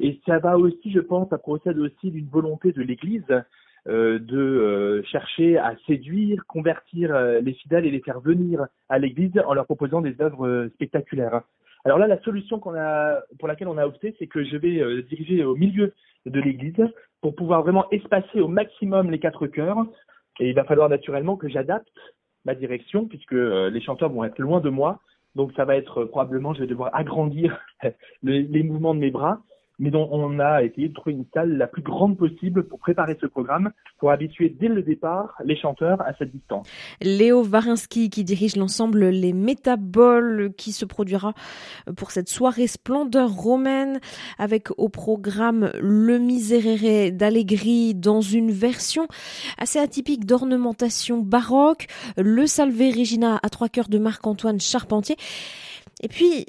Et 0.00 0.20
ça 0.26 0.38
va 0.38 0.58
aussi, 0.58 0.92
je 0.92 1.00
pense, 1.00 1.28
ça 1.28 1.38
procède 1.38 1.78
aussi 1.78 2.10
d'une 2.10 2.28
volonté 2.28 2.72
de 2.72 2.82
l'Église 2.82 3.24
de 3.86 5.02
chercher 5.10 5.58
à 5.58 5.74
séduire, 5.86 6.44
convertir 6.46 7.16
les 7.40 7.54
fidèles 7.54 7.86
et 7.86 7.90
les 7.90 8.00
faire 8.00 8.20
venir 8.20 8.66
à 8.88 8.98
l'Église 8.98 9.32
en 9.46 9.54
leur 9.54 9.64
proposant 9.64 10.00
des 10.00 10.20
œuvres 10.20 10.68
spectaculaires. 10.74 11.42
Alors 11.84 11.98
là, 11.98 12.06
la 12.06 12.20
solution 12.22 12.58
pour 12.58 12.72
laquelle 13.48 13.68
on 13.68 13.78
a 13.78 13.86
opté, 13.86 14.14
c'est 14.18 14.26
que 14.26 14.44
je 14.44 14.56
vais 14.56 14.80
euh, 14.80 15.02
diriger 15.02 15.44
au 15.44 15.54
milieu 15.54 15.94
de 16.26 16.40
l'église 16.40 16.84
pour 17.20 17.34
pouvoir 17.34 17.62
vraiment 17.62 17.88
espacer 17.90 18.40
au 18.40 18.48
maximum 18.48 19.10
les 19.10 19.18
quatre 19.18 19.46
chœurs. 19.46 19.86
Et 20.40 20.50
il 20.50 20.54
va 20.54 20.64
falloir 20.64 20.88
naturellement 20.88 21.36
que 21.36 21.48
j'adapte 21.48 21.88
ma 22.44 22.54
direction 22.54 23.06
puisque 23.06 23.32
euh, 23.32 23.70
les 23.70 23.80
chanteurs 23.80 24.10
vont 24.10 24.24
être 24.24 24.38
loin 24.38 24.60
de 24.60 24.68
moi. 24.68 25.00
Donc 25.34 25.52
ça 25.56 25.64
va 25.64 25.76
être 25.76 26.02
euh, 26.02 26.06
probablement, 26.06 26.52
je 26.52 26.60
vais 26.60 26.66
devoir 26.66 26.94
agrandir 26.94 27.58
les 28.22 28.62
mouvements 28.62 28.94
de 28.94 29.00
mes 29.00 29.10
bras 29.10 29.40
mais 29.78 29.90
dont 29.90 30.08
on 30.10 30.40
a 30.40 30.62
essayé 30.62 30.88
de 30.88 30.94
trouver 30.94 31.12
une 31.12 31.26
salle 31.32 31.56
la 31.56 31.66
plus 31.66 31.82
grande 31.82 32.16
possible 32.16 32.64
pour 32.64 32.78
préparer 32.78 33.16
ce 33.20 33.26
programme, 33.26 33.70
pour 33.98 34.10
habituer 34.10 34.54
dès 34.58 34.68
le 34.68 34.82
départ 34.82 35.34
les 35.44 35.56
chanteurs 35.56 36.00
à 36.02 36.14
cette 36.18 36.32
distance. 36.32 36.66
Léo 37.00 37.42
Varinsky 37.42 38.10
qui 38.10 38.24
dirige 38.24 38.56
l'ensemble 38.56 39.06
Les 39.08 39.32
Métaboles 39.32 40.52
qui 40.56 40.72
se 40.72 40.84
produira 40.84 41.32
pour 41.96 42.10
cette 42.10 42.28
soirée 42.28 42.66
splendeur 42.66 43.30
romaine 43.30 44.00
avec 44.38 44.68
au 44.76 44.88
programme 44.88 45.70
Le 45.80 46.18
Miserere 46.18 47.12
d'Allegri 47.12 47.94
dans 47.94 48.20
une 48.20 48.50
version 48.50 49.06
assez 49.58 49.78
atypique 49.78 50.26
d'ornementation 50.26 51.18
baroque, 51.18 51.86
le 52.16 52.46
Salve 52.46 52.78
Regina 52.78 53.38
à 53.42 53.48
trois 53.48 53.68
cœurs 53.68 53.88
de 53.88 53.98
Marc-Antoine 53.98 54.60
Charpentier. 54.60 55.16
Et 56.00 56.08
puis, 56.08 56.46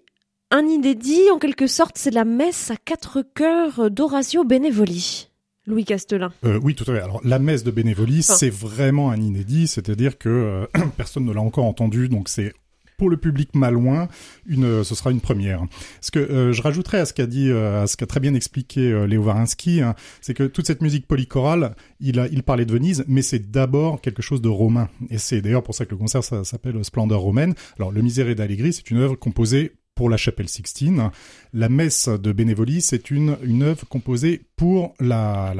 un 0.52 0.66
inédit, 0.66 1.30
en 1.34 1.38
quelque 1.38 1.68
sorte, 1.68 1.98
c'est 1.98 2.12
la 2.12 2.26
messe 2.26 2.72
à 2.72 2.76
quatre 2.78 3.22
chœurs 3.22 3.92
d'Orazio 3.92 4.44
Benevoli. 4.44 5.30
Louis 5.68 5.86
Castelin. 5.86 6.32
Euh, 6.46 6.60
oui, 6.64 6.74
tout 6.74 6.90
à 6.90 6.96
fait. 6.96 7.02
Alors 7.02 7.22
la 7.24 7.38
messe 7.38 7.64
de 7.64 7.70
Benevoli, 7.70 8.24
c'est 8.24 8.50
vraiment 8.50 9.12
un 9.12 9.18
inédit, 9.18 9.68
c'est-à-dire 9.68 10.18
que 10.18 10.30
euh, 10.30 10.66
personne 10.98 11.26
ne 11.26 11.32
l'a 11.32 11.42
encore 11.42 11.66
entendu, 11.66 12.10
donc 12.10 12.28
c'est 12.28 12.54
pour 12.98 13.10
le 13.10 13.16
public 13.16 13.56
malouin, 13.56 14.10
une, 14.46 14.84
ce 14.84 14.94
sera 14.96 15.12
une 15.12 15.22
première. 15.22 15.64
Ce 16.02 16.12
que 16.12 16.20
euh, 16.20 16.52
je 16.52 16.62
rajouterais 16.62 17.00
à 17.00 17.06
ce 17.06 17.14
qu'a 17.14 17.28
dit, 17.28 17.50
à 17.50 17.88
ce 17.88 17.96
qu'a 17.96 18.08
très 18.08 18.20
bien 18.20 18.34
expliqué 18.34 19.06
Léo 19.08 19.22
Varinsky, 19.22 19.82
hein, 19.82 19.96
c'est 20.20 20.34
que 20.34 20.44
toute 20.44 20.68
cette 20.68 20.82
musique 20.82 21.08
polychorale, 21.08 21.76
il, 22.02 22.20
a, 22.20 22.28
il 22.28 22.44
parlait 22.44 22.66
de 22.66 22.74
Venise, 22.74 23.06
mais 23.08 23.22
c'est 23.22 23.52
d'abord 23.52 24.02
quelque 24.02 24.22
chose 24.22 24.42
de 24.42 24.50
romain. 24.50 24.90
Et 25.10 25.18
c'est 25.18 25.40
d'ailleurs 25.42 25.64
pour 25.64 25.76
ça 25.76 25.86
que 25.86 25.92
le 25.92 25.98
concert 25.98 26.24
s'appelle 26.24 26.84
Splendeur 26.84 27.22
romaine. 27.22 27.54
Alors 27.78 27.92
le 27.92 28.02
Miserere 28.02 28.36
d'Allegri, 28.36 28.74
c'est 28.74 28.90
une 28.92 28.98
œuvre 28.98 29.16
composée 29.16 29.79
pour 30.00 30.10
la 30.10 30.16
chapelle 30.16 30.48
Sixtine. 30.48 31.12
La 31.52 31.68
messe 31.68 32.08
de 32.08 32.32
Bénévolie, 32.32 32.80
c'est 32.80 33.12
une, 33.12 33.36
une 33.44 33.64
œuvre 33.64 33.86
composée 33.86 34.44
pour 34.56 34.96
la, 35.02 35.54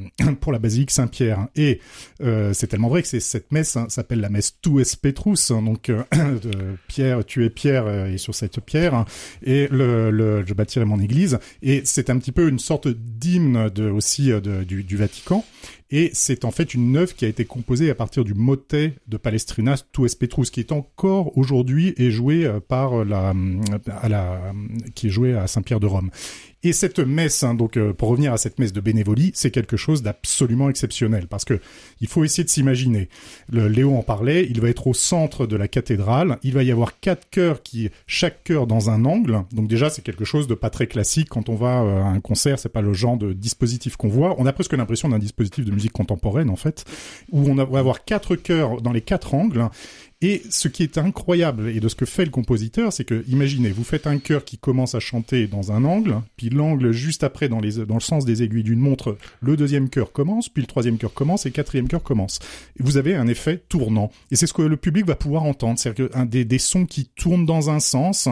pour 0.40 0.50
la 0.50 0.58
basilique 0.58 0.90
Saint-Pierre. 0.90 1.48
Et 1.56 1.80
euh, 2.22 2.54
c'est 2.54 2.68
tellement 2.68 2.88
vrai 2.88 3.02
que 3.02 3.08
cette 3.20 3.52
messe 3.52 3.76
hein, 3.76 3.84
s'appelle 3.90 4.20
la 4.20 4.30
messe 4.30 4.56
Tu 4.62 4.80
es 4.80 4.96
Petrus, 4.96 5.50
donc 5.50 5.90
euh, 5.90 6.04
Pierre, 6.88 7.22
tu 7.26 7.44
es 7.44 7.50
Pierre 7.50 7.84
euh, 7.86 8.06
et 8.06 8.16
sur 8.16 8.34
cette 8.34 8.60
pierre, 8.60 9.04
et 9.42 9.68
le, 9.70 10.42
je 10.46 10.54
bâtirai 10.54 10.86
mon 10.86 10.98
église. 10.98 11.38
Et 11.60 11.82
c'est 11.84 12.08
un 12.08 12.16
petit 12.16 12.32
peu 12.32 12.48
une 12.48 12.58
sorte 12.58 12.88
d'hymne 12.88 13.70
aussi 13.94 14.32
du 14.40 14.96
Vatican. 14.96 15.44
Et 15.90 16.10
c'est 16.14 16.44
en 16.44 16.50
fait 16.50 16.74
une 16.74 16.96
œuvre 16.96 17.14
qui 17.14 17.24
a 17.24 17.28
été 17.28 17.44
composée 17.44 17.90
à 17.90 17.94
partir 17.94 18.24
du 18.24 18.34
motet 18.34 18.94
de 19.06 19.16
Palestrina 19.16 19.76
Tu 19.92 20.04
es 20.04 20.16
Petrus, 20.18 20.50
qui 20.50 20.60
est 20.60 20.72
encore 20.72 21.36
aujourd'hui 21.38 21.94
et 21.96 22.10
joué 22.10 22.50
par 22.68 23.04
la, 23.04 23.32
à 23.88 24.08
la, 24.08 24.52
qui 24.94 25.06
est 25.06 25.10
joué 25.10 25.34
à 25.34 25.46
Saint-Pierre 25.46 25.78
de 25.78 25.86
Rome. 25.86 26.10
Et 26.66 26.72
cette 26.72 26.98
messe, 26.98 27.44
hein, 27.44 27.54
donc 27.54 27.76
euh, 27.76 27.92
pour 27.92 28.08
revenir 28.08 28.32
à 28.32 28.38
cette 28.38 28.58
messe 28.58 28.72
de 28.72 28.80
Bénévolie, 28.80 29.30
c'est 29.34 29.52
quelque 29.52 29.76
chose 29.76 30.02
d'absolument 30.02 30.68
exceptionnel 30.68 31.28
parce 31.28 31.44
que 31.44 31.60
il 32.00 32.08
faut 32.08 32.24
essayer 32.24 32.42
de 32.42 32.48
s'imaginer. 32.48 33.08
Léo 33.52 33.94
en 33.94 34.02
parlait, 34.02 34.44
il 34.50 34.60
va 34.60 34.68
être 34.68 34.88
au 34.88 34.92
centre 34.92 35.46
de 35.46 35.54
la 35.54 35.68
cathédrale. 35.68 36.38
Il 36.42 36.54
va 36.54 36.64
y 36.64 36.72
avoir 36.72 36.98
quatre 36.98 37.30
chœurs 37.30 37.62
qui, 37.62 37.90
chaque 38.08 38.42
chœur 38.42 38.66
dans 38.66 38.90
un 38.90 39.04
angle. 39.04 39.44
Donc 39.52 39.68
déjà, 39.68 39.90
c'est 39.90 40.02
quelque 40.02 40.24
chose 40.24 40.48
de 40.48 40.54
pas 40.54 40.68
très 40.68 40.88
classique 40.88 41.28
quand 41.28 41.48
on 41.48 41.54
va 41.54 41.84
euh, 41.84 42.02
à 42.02 42.06
un 42.06 42.18
concert. 42.18 42.58
C'est 42.58 42.68
pas 42.68 42.82
le 42.82 42.94
genre 42.94 43.16
de 43.16 43.32
dispositif 43.32 43.94
qu'on 43.94 44.08
voit. 44.08 44.34
On 44.38 44.46
a 44.46 44.52
presque 44.52 44.72
l'impression 44.72 45.08
d'un 45.08 45.20
dispositif 45.20 45.64
de 45.64 45.70
musique 45.70 45.92
contemporaine 45.92 46.50
en 46.50 46.56
fait, 46.56 46.84
où 47.30 47.48
on 47.48 47.54
va 47.54 47.78
avoir 47.78 48.04
quatre 48.04 48.34
chœurs 48.34 48.82
dans 48.82 48.92
les 48.92 49.02
quatre 49.02 49.34
angles 49.34 49.68
et 50.22 50.42
ce 50.48 50.68
qui 50.68 50.82
est 50.82 50.96
incroyable, 50.96 51.68
et 51.68 51.78
de 51.78 51.88
ce 51.88 51.94
que 51.94 52.06
fait 52.06 52.24
le 52.24 52.30
compositeur, 52.30 52.90
c'est 52.90 53.04
que, 53.04 53.22
imaginez, 53.28 53.68
vous 53.68 53.84
faites 53.84 54.06
un 54.06 54.18
chœur 54.18 54.46
qui 54.46 54.56
commence 54.56 54.94
à 54.94 55.00
chanter 55.00 55.46
dans 55.46 55.72
un 55.72 55.84
angle, 55.84 56.22
puis 56.36 56.48
l'angle 56.48 56.92
juste 56.92 57.22
après, 57.22 57.50
dans, 57.50 57.60
les, 57.60 57.84
dans 57.84 57.94
le 57.94 58.00
sens 58.00 58.24
des 58.24 58.42
aiguilles 58.42 58.62
d'une 58.62 58.80
montre, 58.80 59.18
le 59.42 59.56
deuxième 59.56 59.90
chœur 59.90 60.12
commence, 60.12 60.48
puis 60.48 60.62
le 60.62 60.66
troisième 60.66 60.96
chœur 60.96 61.12
commence, 61.12 61.44
et 61.44 61.50
le 61.50 61.54
quatrième 61.54 61.86
chœur 61.86 62.02
commence. 62.02 62.38
vous 62.78 62.96
avez 62.96 63.14
un 63.14 63.26
effet 63.26 63.62
tournant. 63.68 64.10
Et 64.30 64.36
c'est 64.36 64.46
ce 64.46 64.54
que 64.54 64.62
le 64.62 64.78
public 64.78 65.06
va 65.06 65.16
pouvoir 65.16 65.42
entendre. 65.42 65.78
C'est-à-dire 65.78 66.08
que 66.08 66.24
des, 66.24 66.46
des 66.46 66.58
sons 66.58 66.86
qui 66.86 67.10
tournent 67.14 67.46
dans 67.46 67.68
un 67.68 67.80
sens, 67.80 68.28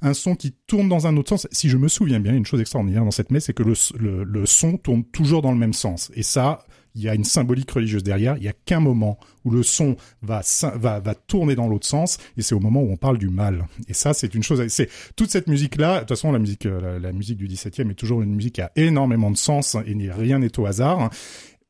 un 0.00 0.14
son 0.14 0.36
qui 0.36 0.54
tourne 0.66 0.88
dans 0.88 1.06
un 1.06 1.16
autre 1.18 1.28
sens. 1.28 1.46
Si 1.52 1.68
je 1.68 1.76
me 1.76 1.88
souviens 1.88 2.20
bien, 2.20 2.34
une 2.34 2.46
chose 2.46 2.60
extraordinaire 2.60 3.04
dans 3.04 3.10
cette 3.10 3.30
messe, 3.30 3.44
c'est 3.46 3.54
que 3.54 3.62
le, 3.62 3.74
le, 3.98 4.24
le 4.24 4.46
son 4.46 4.78
tourne 4.78 5.04
toujours 5.04 5.42
dans 5.42 5.52
le 5.52 5.58
même 5.58 5.74
sens. 5.74 6.10
Et 6.14 6.22
ça, 6.22 6.64
il 6.96 7.02
y 7.02 7.08
a 7.08 7.14
une 7.14 7.24
symbolique 7.24 7.70
religieuse 7.70 8.02
derrière. 8.02 8.36
Il 8.38 8.42
y 8.42 8.48
a 8.48 8.52
qu'un 8.52 8.80
moment 8.80 9.18
où 9.44 9.50
le 9.50 9.62
son 9.62 9.96
va, 10.22 10.42
va, 10.74 10.98
va 10.98 11.14
tourner 11.14 11.54
dans 11.54 11.68
l'autre 11.68 11.86
sens, 11.86 12.18
et 12.36 12.42
c'est 12.42 12.54
au 12.54 12.60
moment 12.60 12.82
où 12.82 12.90
on 12.90 12.96
parle 12.96 13.18
du 13.18 13.28
mal. 13.28 13.66
Et 13.86 13.92
ça, 13.92 14.14
c'est 14.14 14.34
une 14.34 14.42
chose. 14.42 14.66
C'est 14.68 14.88
toute 15.14 15.30
cette 15.30 15.46
musique-là. 15.46 15.96
De 15.96 16.00
toute 16.00 16.08
façon, 16.10 16.32
la 16.32 16.38
musique, 16.38 16.66
euh, 16.66 16.98
la, 16.98 17.12
musique 17.12 17.36
du 17.36 17.46
17e 17.46 17.90
est 17.90 17.94
toujours 17.94 18.22
une 18.22 18.34
musique 18.34 18.54
qui 18.54 18.62
a 18.62 18.72
énormément 18.76 19.30
de 19.30 19.36
sens 19.36 19.76
et 19.86 20.10
rien 20.10 20.38
n'est 20.38 20.58
au 20.58 20.66
hasard. 20.66 21.10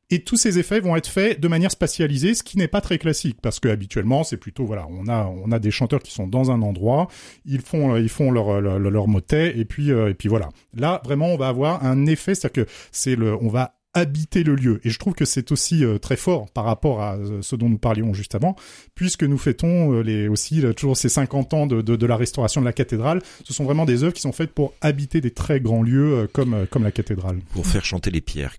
Et 0.09 0.23
tous 0.23 0.37
ces 0.37 0.57
effets 0.57 0.79
vont 0.79 0.95
être 0.95 1.09
faits 1.09 1.41
de 1.41 1.47
manière 1.49 1.71
spatialisée, 1.71 2.33
ce 2.33 2.41
qui 2.41 2.57
n'est 2.57 2.69
pas 2.69 2.79
très 2.79 2.97
classique, 2.97 3.39
parce 3.41 3.59
que 3.59 3.67
habituellement 3.67 4.23
c'est 4.23 4.37
plutôt 4.37 4.65
voilà, 4.65 4.87
on 4.89 5.07
a 5.09 5.25
on 5.25 5.51
a 5.51 5.59
des 5.59 5.69
chanteurs 5.69 6.01
qui 6.01 6.13
sont 6.13 6.27
dans 6.27 6.49
un 6.49 6.61
endroit, 6.61 7.09
ils 7.45 7.59
font 7.59 7.97
ils 7.97 8.07
font 8.07 8.31
leur 8.31 8.61
leur, 8.61 8.79
leur 8.79 9.07
motet 9.09 9.59
et 9.59 9.65
puis 9.65 9.91
euh, 9.91 10.09
et 10.09 10.13
puis 10.13 10.29
voilà. 10.29 10.47
Là 10.73 11.01
vraiment 11.03 11.27
on 11.27 11.37
va 11.37 11.49
avoir 11.49 11.83
un 11.83 12.05
effet, 12.05 12.35
c'est-à-dire 12.35 12.63
que 12.65 12.71
c'est 12.93 13.17
le 13.17 13.35
on 13.35 13.49
va 13.49 13.76
habiter 13.97 14.43
le 14.43 14.55
lieu. 14.55 14.79
Et 14.83 14.89
je 14.89 14.99
trouve 14.99 15.13
que 15.13 15.25
c'est 15.25 15.51
aussi 15.51 15.83
très 16.01 16.15
fort 16.15 16.49
par 16.51 16.65
rapport 16.65 17.01
à 17.01 17.17
ce 17.41 17.55
dont 17.55 17.69
nous 17.69 17.77
parlions 17.77 18.13
juste 18.13 18.35
avant, 18.35 18.55
puisque 18.95 19.23
nous 19.23 19.37
fêtons 19.37 20.01
les, 20.01 20.27
aussi 20.27 20.63
toujours 20.75 20.97
ces 20.97 21.09
50 21.09 21.53
ans 21.53 21.67
de, 21.67 21.81
de, 21.81 21.95
de, 21.95 22.05
la 22.05 22.15
restauration 22.15 22.61
de 22.61 22.65
la 22.65 22.73
cathédrale. 22.73 23.21
Ce 23.43 23.53
sont 23.53 23.63
vraiment 23.63 23.85
des 23.85 24.03
œuvres 24.03 24.13
qui 24.13 24.21
sont 24.21 24.31
faites 24.31 24.51
pour 24.51 24.73
habiter 24.81 25.21
des 25.21 25.31
très 25.31 25.59
grands 25.59 25.83
lieux 25.83 26.27
comme, 26.33 26.67
comme 26.69 26.83
la 26.83 26.91
cathédrale. 26.91 27.39
Pour 27.53 27.65
faire 27.65 27.85
chanter 27.85 28.11
les 28.11 28.21
pierres 28.21 28.55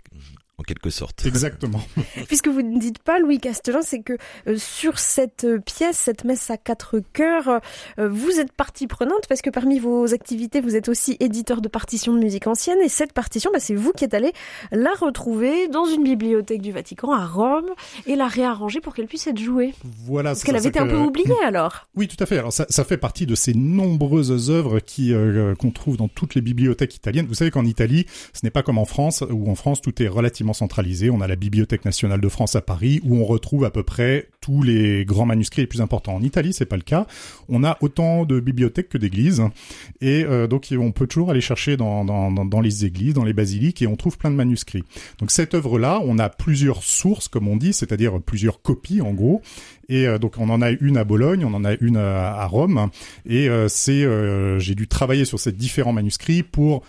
en 0.59 0.65
quelque 0.65 0.91
sorte. 0.91 1.25
Exactement. 1.25 1.81
Puisque 2.27 2.49
vous 2.49 2.63
ne 2.63 2.81
dites 2.81 2.99
pas, 2.99 3.21
Louis 3.21 3.39
Castelin, 3.39 3.83
c'est 3.83 4.01
que 4.01 4.15
euh, 4.49 4.57
sur 4.59 4.99
cette 4.99 5.45
euh, 5.45 5.61
pièce, 5.61 5.97
cette 5.97 6.25
messe 6.25 6.51
à 6.51 6.57
quatre 6.57 7.01
cœurs, 7.13 7.61
euh, 7.99 8.09
vous 8.09 8.41
êtes 8.41 8.53
partie 8.53 8.89
prenante 8.89 9.29
parce 9.29 9.41
que 9.41 9.51
parmi 9.51 9.79
vos 9.79 10.13
activités, 10.13 10.61
vous 10.61 10.75
êtes 10.75 10.89
aussi 10.89 11.17
éditeur 11.21 11.61
de 11.61 11.69
partitions 11.69 12.13
de 12.13 12.19
musique 12.19 12.49
ancienne 12.49 12.79
et 12.83 12.89
cette 12.89 13.13
partition, 13.13 13.51
bah, 13.53 13.61
c'est 13.61 13.77
vous 13.77 13.93
qui 13.93 14.05
êtes 14.05 14.15
allé 14.15 14.33
la 14.73 14.91
retrouver 15.01 15.69
dans 15.69 15.85
une 15.85 16.03
bibliothèque 16.03 16.61
du 16.61 16.73
Vatican 16.73 17.13
à 17.13 17.25
Rome 17.25 17.71
et 18.07 18.17
la 18.17 18.27
réarranger 18.27 18.81
pour 18.81 18.95
qu'elle 18.95 19.07
puisse 19.07 19.29
être 19.29 19.39
jouée. 19.39 19.75
Voilà. 20.07 20.31
Parce 20.31 20.43
qu'elle 20.43 20.57
avait 20.57 20.71
été 20.71 20.81
un 20.81 20.89
peu 20.89 20.99
oubliée 20.99 21.37
alors. 21.45 21.87
Oui, 21.95 22.09
tout 22.09 22.17
à 22.19 22.27
fait. 22.27 22.39
Alors 22.39 22.53
ça, 22.53 22.67
ça 22.69 22.85
fait 22.85 22.97
partie 22.97 23.27
de 23.27 23.37
ces 23.37 23.55
nombreuses 23.55 24.51
œuvres 24.51 24.81
qui 24.81 25.13
qu'on 25.59 25.71
trouve 25.71 25.97
dans 25.97 26.09
toutes 26.09 26.35
les 26.35 26.41
bibliothèques 26.41 26.97
italiennes. 26.97 27.27
Vous 27.27 27.35
savez 27.35 27.51
qu'en 27.51 27.65
Italie, 27.65 28.07
ce 28.33 28.41
n'est 28.45 28.51
pas 28.51 28.63
comme 28.63 28.79
en 28.79 28.85
France 28.85 29.23
où 29.31 29.51
en 29.51 29.55
France 29.55 29.81
tout 29.81 30.03
est 30.03 30.09
relativement 30.09 30.48
centralisé. 30.53 31.11
On 31.11 31.21
a 31.21 31.27
la 31.27 31.37
Bibliothèque 31.37 31.85
nationale 31.85 32.21
de 32.21 32.29
France 32.29 32.57
à 32.57 32.61
Paris 32.61 33.01
où 33.05 33.17
on 33.17 33.25
retrouve 33.25 33.65
à 33.65 33.71
peu 33.71 33.83
près 33.83 34.29
tous 34.41 34.63
les 34.63 35.05
grands 35.05 35.27
manuscrits 35.27 35.63
les 35.63 35.67
plus 35.67 35.81
importants. 35.81 36.15
En 36.15 36.23
Italie, 36.23 36.53
c'est 36.53 36.67
pas 36.67 36.77
le 36.77 36.83
cas. 36.83 37.07
On 37.49 37.65
a 37.65 37.77
autant 37.81 38.25
de 38.25 38.41
bibliothèques 38.41 38.89
que 38.89 38.99
d'églises 38.99 39.43
et 40.01 40.25
euh, 40.25 40.47
donc 40.47 40.69
on 40.73 40.93
peut 40.93 41.07
toujours 41.07 41.31
aller 41.31 41.41
chercher 41.41 41.77
dans, 41.77 42.05
dans, 42.05 42.31
dans, 42.31 42.61
les 42.61 42.85
églises, 42.85 43.15
dans 43.15 43.25
les 43.25 43.33
basiliques 43.33 43.83
et 43.83 43.87
on 43.87 43.97
trouve 43.97 44.17
plein 44.19 44.31
de 44.31 44.37
manuscrits. 44.37 44.85
Donc 45.19 45.31
cette 45.31 45.55
œuvre-là, 45.55 46.01
on 46.05 46.19
a 46.19 46.29
plusieurs 46.29 46.83
sources, 46.83 47.29
comme 47.29 47.49
on 47.49 47.57
dit, 47.57 47.73
c'est-à-dire 47.73 48.21
plusieurs 48.21 48.63
copies 48.63 49.01
en 49.01 49.13
gros. 49.13 49.43
Et 49.91 50.07
euh, 50.07 50.18
donc 50.18 50.34
on 50.39 50.51
en 50.51 50.61
a 50.61 50.70
une 50.70 50.99
à 50.99 51.05
Bologne, 51.05 51.45
on 51.45 51.55
en 51.55 51.64
a 51.64 51.74
une 51.80 51.97
à, 51.97 52.47
Rome. 52.47 52.91
Et 53.26 53.49
euh, 53.49 53.68
c'est, 53.68 54.07
j'ai 54.61 54.74
dû 54.74 54.86
travailler 54.86 55.24
sur 55.24 55.41
ces 55.41 55.53
différents 55.53 55.93
manuscrits 55.93 56.43
pour 56.43 56.82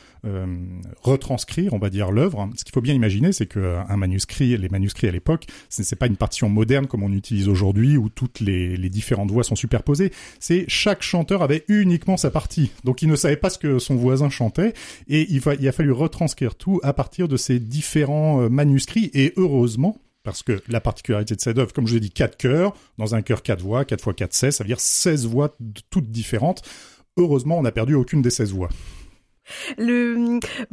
retranscrire, 1.02 1.74
on 1.74 1.80
va 1.80 1.90
dire, 1.90 2.12
l'œuvre. 2.12 2.50
Ce 2.58 2.66
qu'il 2.66 2.74
faut 2.74 2.82
bien 2.82 2.94
imaginer, 2.94 3.32
c'est 3.32 3.46
que 3.46 3.78
un 3.88 3.96
manuscrit, 3.96 4.58
les 4.58 4.68
manuscrits 4.68 5.08
à 5.08 5.12
l'époque, 5.12 5.46
ce 5.70 5.82
n'est 5.82 5.98
pas 5.98 6.08
une 6.08 6.18
partition 6.18 6.50
moderne 6.50 6.88
comme 6.88 7.04
on 7.04 7.14
utilise 7.14 7.48
aujourd'hui 7.48 7.96
où 7.96 8.10
toutes 8.10 8.42
les, 8.42 8.76
les 8.76 8.90
différentes 8.90 9.32
voix 9.32 9.46
sont 9.46 9.56
superposées. 9.56 10.12
C'est 10.42 10.66
chaque 10.68 11.04
chanteur 11.04 11.42
avait 11.42 11.64
uniquement 11.70 12.18
sa 12.18 12.32
partie. 12.32 12.72
Donc 12.84 13.02
il 13.02 13.08
ne 13.08 13.16
savait 13.16 13.38
pas 13.38 13.50
ce 13.50 13.58
que 13.58 13.80
son 13.80 13.96
voisin 13.96 14.30
chantait 14.30 14.74
et 15.08 15.26
il, 15.30 15.42
il 15.62 15.68
a 15.68 15.72
fallu 15.72 15.94
retranscrire 15.94 16.56
tout 16.56 16.82
à 16.84 16.92
partir 16.92 17.30
de 17.30 17.38
ces 17.38 17.60
différents 17.60 18.50
manuscrits 18.50 19.10
et 19.14 19.32
heureusement 19.38 20.02
parce 20.30 20.44
que 20.44 20.62
la 20.68 20.80
particularité 20.80 21.36
de 21.36 21.42
cette 21.42 21.58
œuvre, 21.58 21.74
comme 21.74 21.88
je 21.88 21.96
l'ai 21.96 22.00
dit, 22.00 22.12
quatre 22.12 22.38
chœurs, 22.38 22.74
dans 23.00 23.16
un 23.16 23.24
chœur 23.24 23.42
quatre 23.42 23.64
voix, 23.64 23.84
4 23.84 24.00
fois 24.00 24.14
4, 24.14 24.32
16, 24.32 24.56
ça 24.58 24.64
veut 24.64 24.68
dire 24.68 24.80
16 24.80 25.26
voix 25.26 25.58
toutes 25.90 26.12
différentes. 26.12 26.62
Heureusement, 27.18 27.58
on 27.58 27.64
n'a 27.64 27.72
perdu 27.72 27.96
aucune 27.96 28.22
des 28.22 28.30
16 28.30 28.54
voix. 28.54 28.70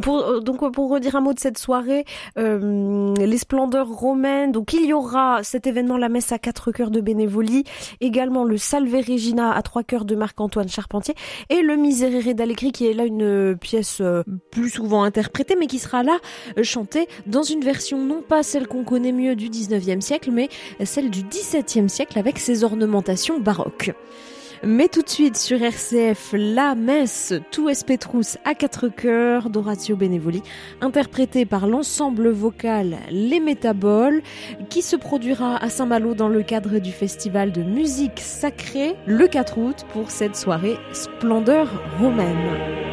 Pour, 0.03 0.19
euh, 0.19 0.41
donc 0.41 0.73
pour 0.73 0.91
redire 0.91 1.17
un 1.17 1.21
mot 1.21 1.33
de 1.33 1.41
cette 1.41 1.59
soirée, 1.59 2.05
euh, 2.39 3.15
les 3.17 3.39
splendeurs 3.39 3.89
romaines. 3.89 4.53
Donc 4.53 4.73
il 4.73 4.87
y 4.87 4.93
aura 4.93 5.43
cet 5.43 5.67
événement, 5.67 5.97
la 5.97 6.09
messe 6.09 6.33
à 6.33 6.39
quatre 6.39 6.73
cœurs 6.73 6.91
de 6.91 7.01
Bénévolie, 7.01 7.65
également 8.01 8.45
le 8.45 8.57
Salve 8.57 8.95
Regina 8.95 9.53
à 9.53 9.63
trois 9.63 9.83
cœurs 9.83 10.05
de 10.05 10.15
Marc-Antoine 10.15 10.69
Charpentier 10.69 11.15
et 11.51 11.63
le 11.63 11.77
Miserere 11.77 12.35
d'Allegri 12.35 12.73
qui 12.73 12.87
est 12.87 12.93
là 12.93 13.05
une 13.05 13.57
pièce 13.57 13.99
euh, 14.01 14.23
plus 14.51 14.71
souvent 14.71 15.03
interprétée 15.03 15.57
mais 15.59 15.67
qui 15.67 15.79
sera 15.79 16.03
là 16.03 16.19
chantée 16.63 17.09
dans 17.27 17.43
une 17.43 17.63
version 17.63 17.99
non 17.99 18.23
pas 18.23 18.43
celle 18.43 18.67
qu'on 18.67 18.85
connaît 18.85 19.13
mieux 19.13 19.37
du 19.37 19.49
19e 19.49 20.01
siècle 20.01 20.31
mais 20.33 20.49
celle 20.85 21.11
du 21.11 21.23
17e 21.23 21.89
siècle 21.89 22.19
avec 22.19 22.39
ses 22.39 22.65
ornementations 22.65 23.39
baroques. 23.39 23.93
Mais 24.63 24.89
tout 24.89 25.03
de 25.03 25.09
suite 25.09 25.37
sur 25.37 25.63
RCF, 25.63 26.31
la 26.33 26.75
messe 26.75 27.35
Tout 27.51 27.71
Petrus 27.87 28.39
à 28.45 28.55
quatre 28.55 28.89
cœurs 28.89 29.51
d'Orazio 29.51 29.97
Benevoli, 29.97 30.43
interprétée 30.81 31.45
par 31.45 31.67
l'ensemble 31.67 32.31
vocal 32.31 32.97
Les 33.11 33.41
Métaboles, 33.41 34.23
qui 34.71 34.83
se 34.83 34.97
produira 34.97 35.57
à 35.63 35.69
Saint-Malo 35.69 36.15
dans 36.15 36.29
le 36.29 36.43
cadre 36.43 36.79
du 36.79 36.93
festival 36.93 37.53
de 37.53 37.63
musique 37.63 38.21
sacrée 38.21 38.95
le 39.07 39.29
4 39.29 39.59
août 39.59 39.77
pour 39.93 40.11
cette 40.11 40.37
soirée 40.37 40.77
Splendeur 40.93 41.69
romaine. 41.99 42.87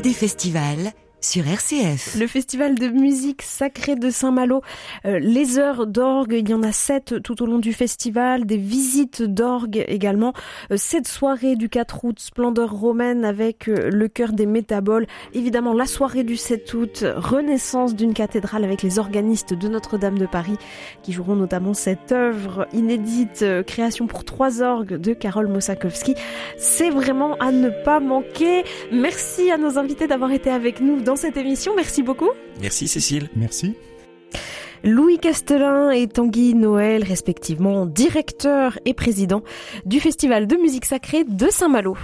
Des 0.00 0.14
festivals 0.14 0.92
sur 1.28 1.46
RCF. 1.46 2.16
Le 2.18 2.26
festival 2.26 2.74
de 2.74 2.88
musique 2.88 3.42
sacrée 3.42 3.96
de 3.96 4.08
Saint-Malo, 4.08 4.62
euh, 5.04 5.18
les 5.18 5.58
heures 5.58 5.86
d'orgue, 5.86 6.32
il 6.32 6.48
y 6.48 6.54
en 6.54 6.62
a 6.62 6.72
sept 6.72 7.22
tout 7.22 7.42
au 7.42 7.46
long 7.46 7.58
du 7.58 7.74
festival, 7.74 8.46
des 8.46 8.56
visites 8.56 9.22
d'orgue 9.22 9.84
également, 9.88 10.32
euh, 10.72 10.76
cette 10.78 11.06
soirée 11.06 11.54
du 11.54 11.68
4 11.68 12.02
août, 12.04 12.18
splendeur 12.18 12.72
romaine 12.72 13.26
avec 13.26 13.68
euh, 13.68 13.90
le 13.90 14.08
cœur 14.08 14.32
des 14.32 14.46
métaboles, 14.46 15.06
évidemment 15.34 15.74
la 15.74 15.84
soirée 15.84 16.24
du 16.24 16.38
7 16.38 16.72
août, 16.72 17.04
renaissance 17.16 17.94
d'une 17.94 18.14
cathédrale 18.14 18.64
avec 18.64 18.82
les 18.82 18.98
organistes 18.98 19.52
de 19.52 19.68
Notre-Dame 19.68 20.16
de 20.16 20.26
Paris 20.26 20.56
qui 21.02 21.12
joueront 21.12 21.36
notamment 21.36 21.74
cette 21.74 22.10
œuvre 22.10 22.66
inédite, 22.72 23.44
création 23.66 24.06
pour 24.06 24.24
trois 24.24 24.62
orgues 24.62 24.94
de 24.94 25.12
Karol 25.12 25.48
Mosakowski. 25.48 26.14
C'est 26.56 26.88
vraiment 26.88 27.34
à 27.34 27.52
ne 27.52 27.68
pas 27.84 28.00
manquer. 28.00 28.64
Merci 28.90 29.50
à 29.50 29.58
nos 29.58 29.76
invités 29.76 30.06
d'avoir 30.06 30.30
été 30.30 30.48
avec 30.48 30.80
nous 30.80 31.02
dans 31.02 31.17
cette 31.18 31.36
émission. 31.36 31.74
Merci 31.76 32.02
beaucoup. 32.02 32.30
Merci 32.60 32.88
Cécile. 32.88 33.28
Merci. 33.36 33.74
Louis 34.84 35.18
Castelin 35.18 35.90
et 35.90 36.06
Tanguy 36.06 36.54
Noël, 36.54 37.02
respectivement 37.02 37.84
directeur 37.84 38.78
et 38.84 38.94
président 38.94 39.42
du 39.84 40.00
Festival 40.00 40.46
de 40.46 40.56
musique 40.56 40.84
sacrée 40.84 41.24
de 41.24 41.48
Saint-Malo. 41.48 41.96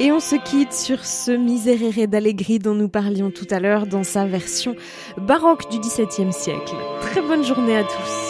Et 0.00 0.12
on 0.12 0.20
se 0.20 0.34
quitte 0.34 0.72
sur 0.72 1.04
ce 1.04 1.30
Miserere 1.30 2.08
d'Allegri 2.08 2.58
dont 2.58 2.74
nous 2.74 2.88
parlions 2.88 3.30
tout 3.30 3.46
à 3.50 3.60
l'heure 3.60 3.86
dans 3.86 4.02
sa 4.02 4.24
version 4.24 4.74
baroque 5.18 5.70
du 5.70 5.78
XVIIe 5.78 6.32
siècle. 6.32 6.74
Très 7.02 7.20
bonne 7.20 7.44
journée 7.44 7.76
à 7.76 7.84
tous. 7.84 8.29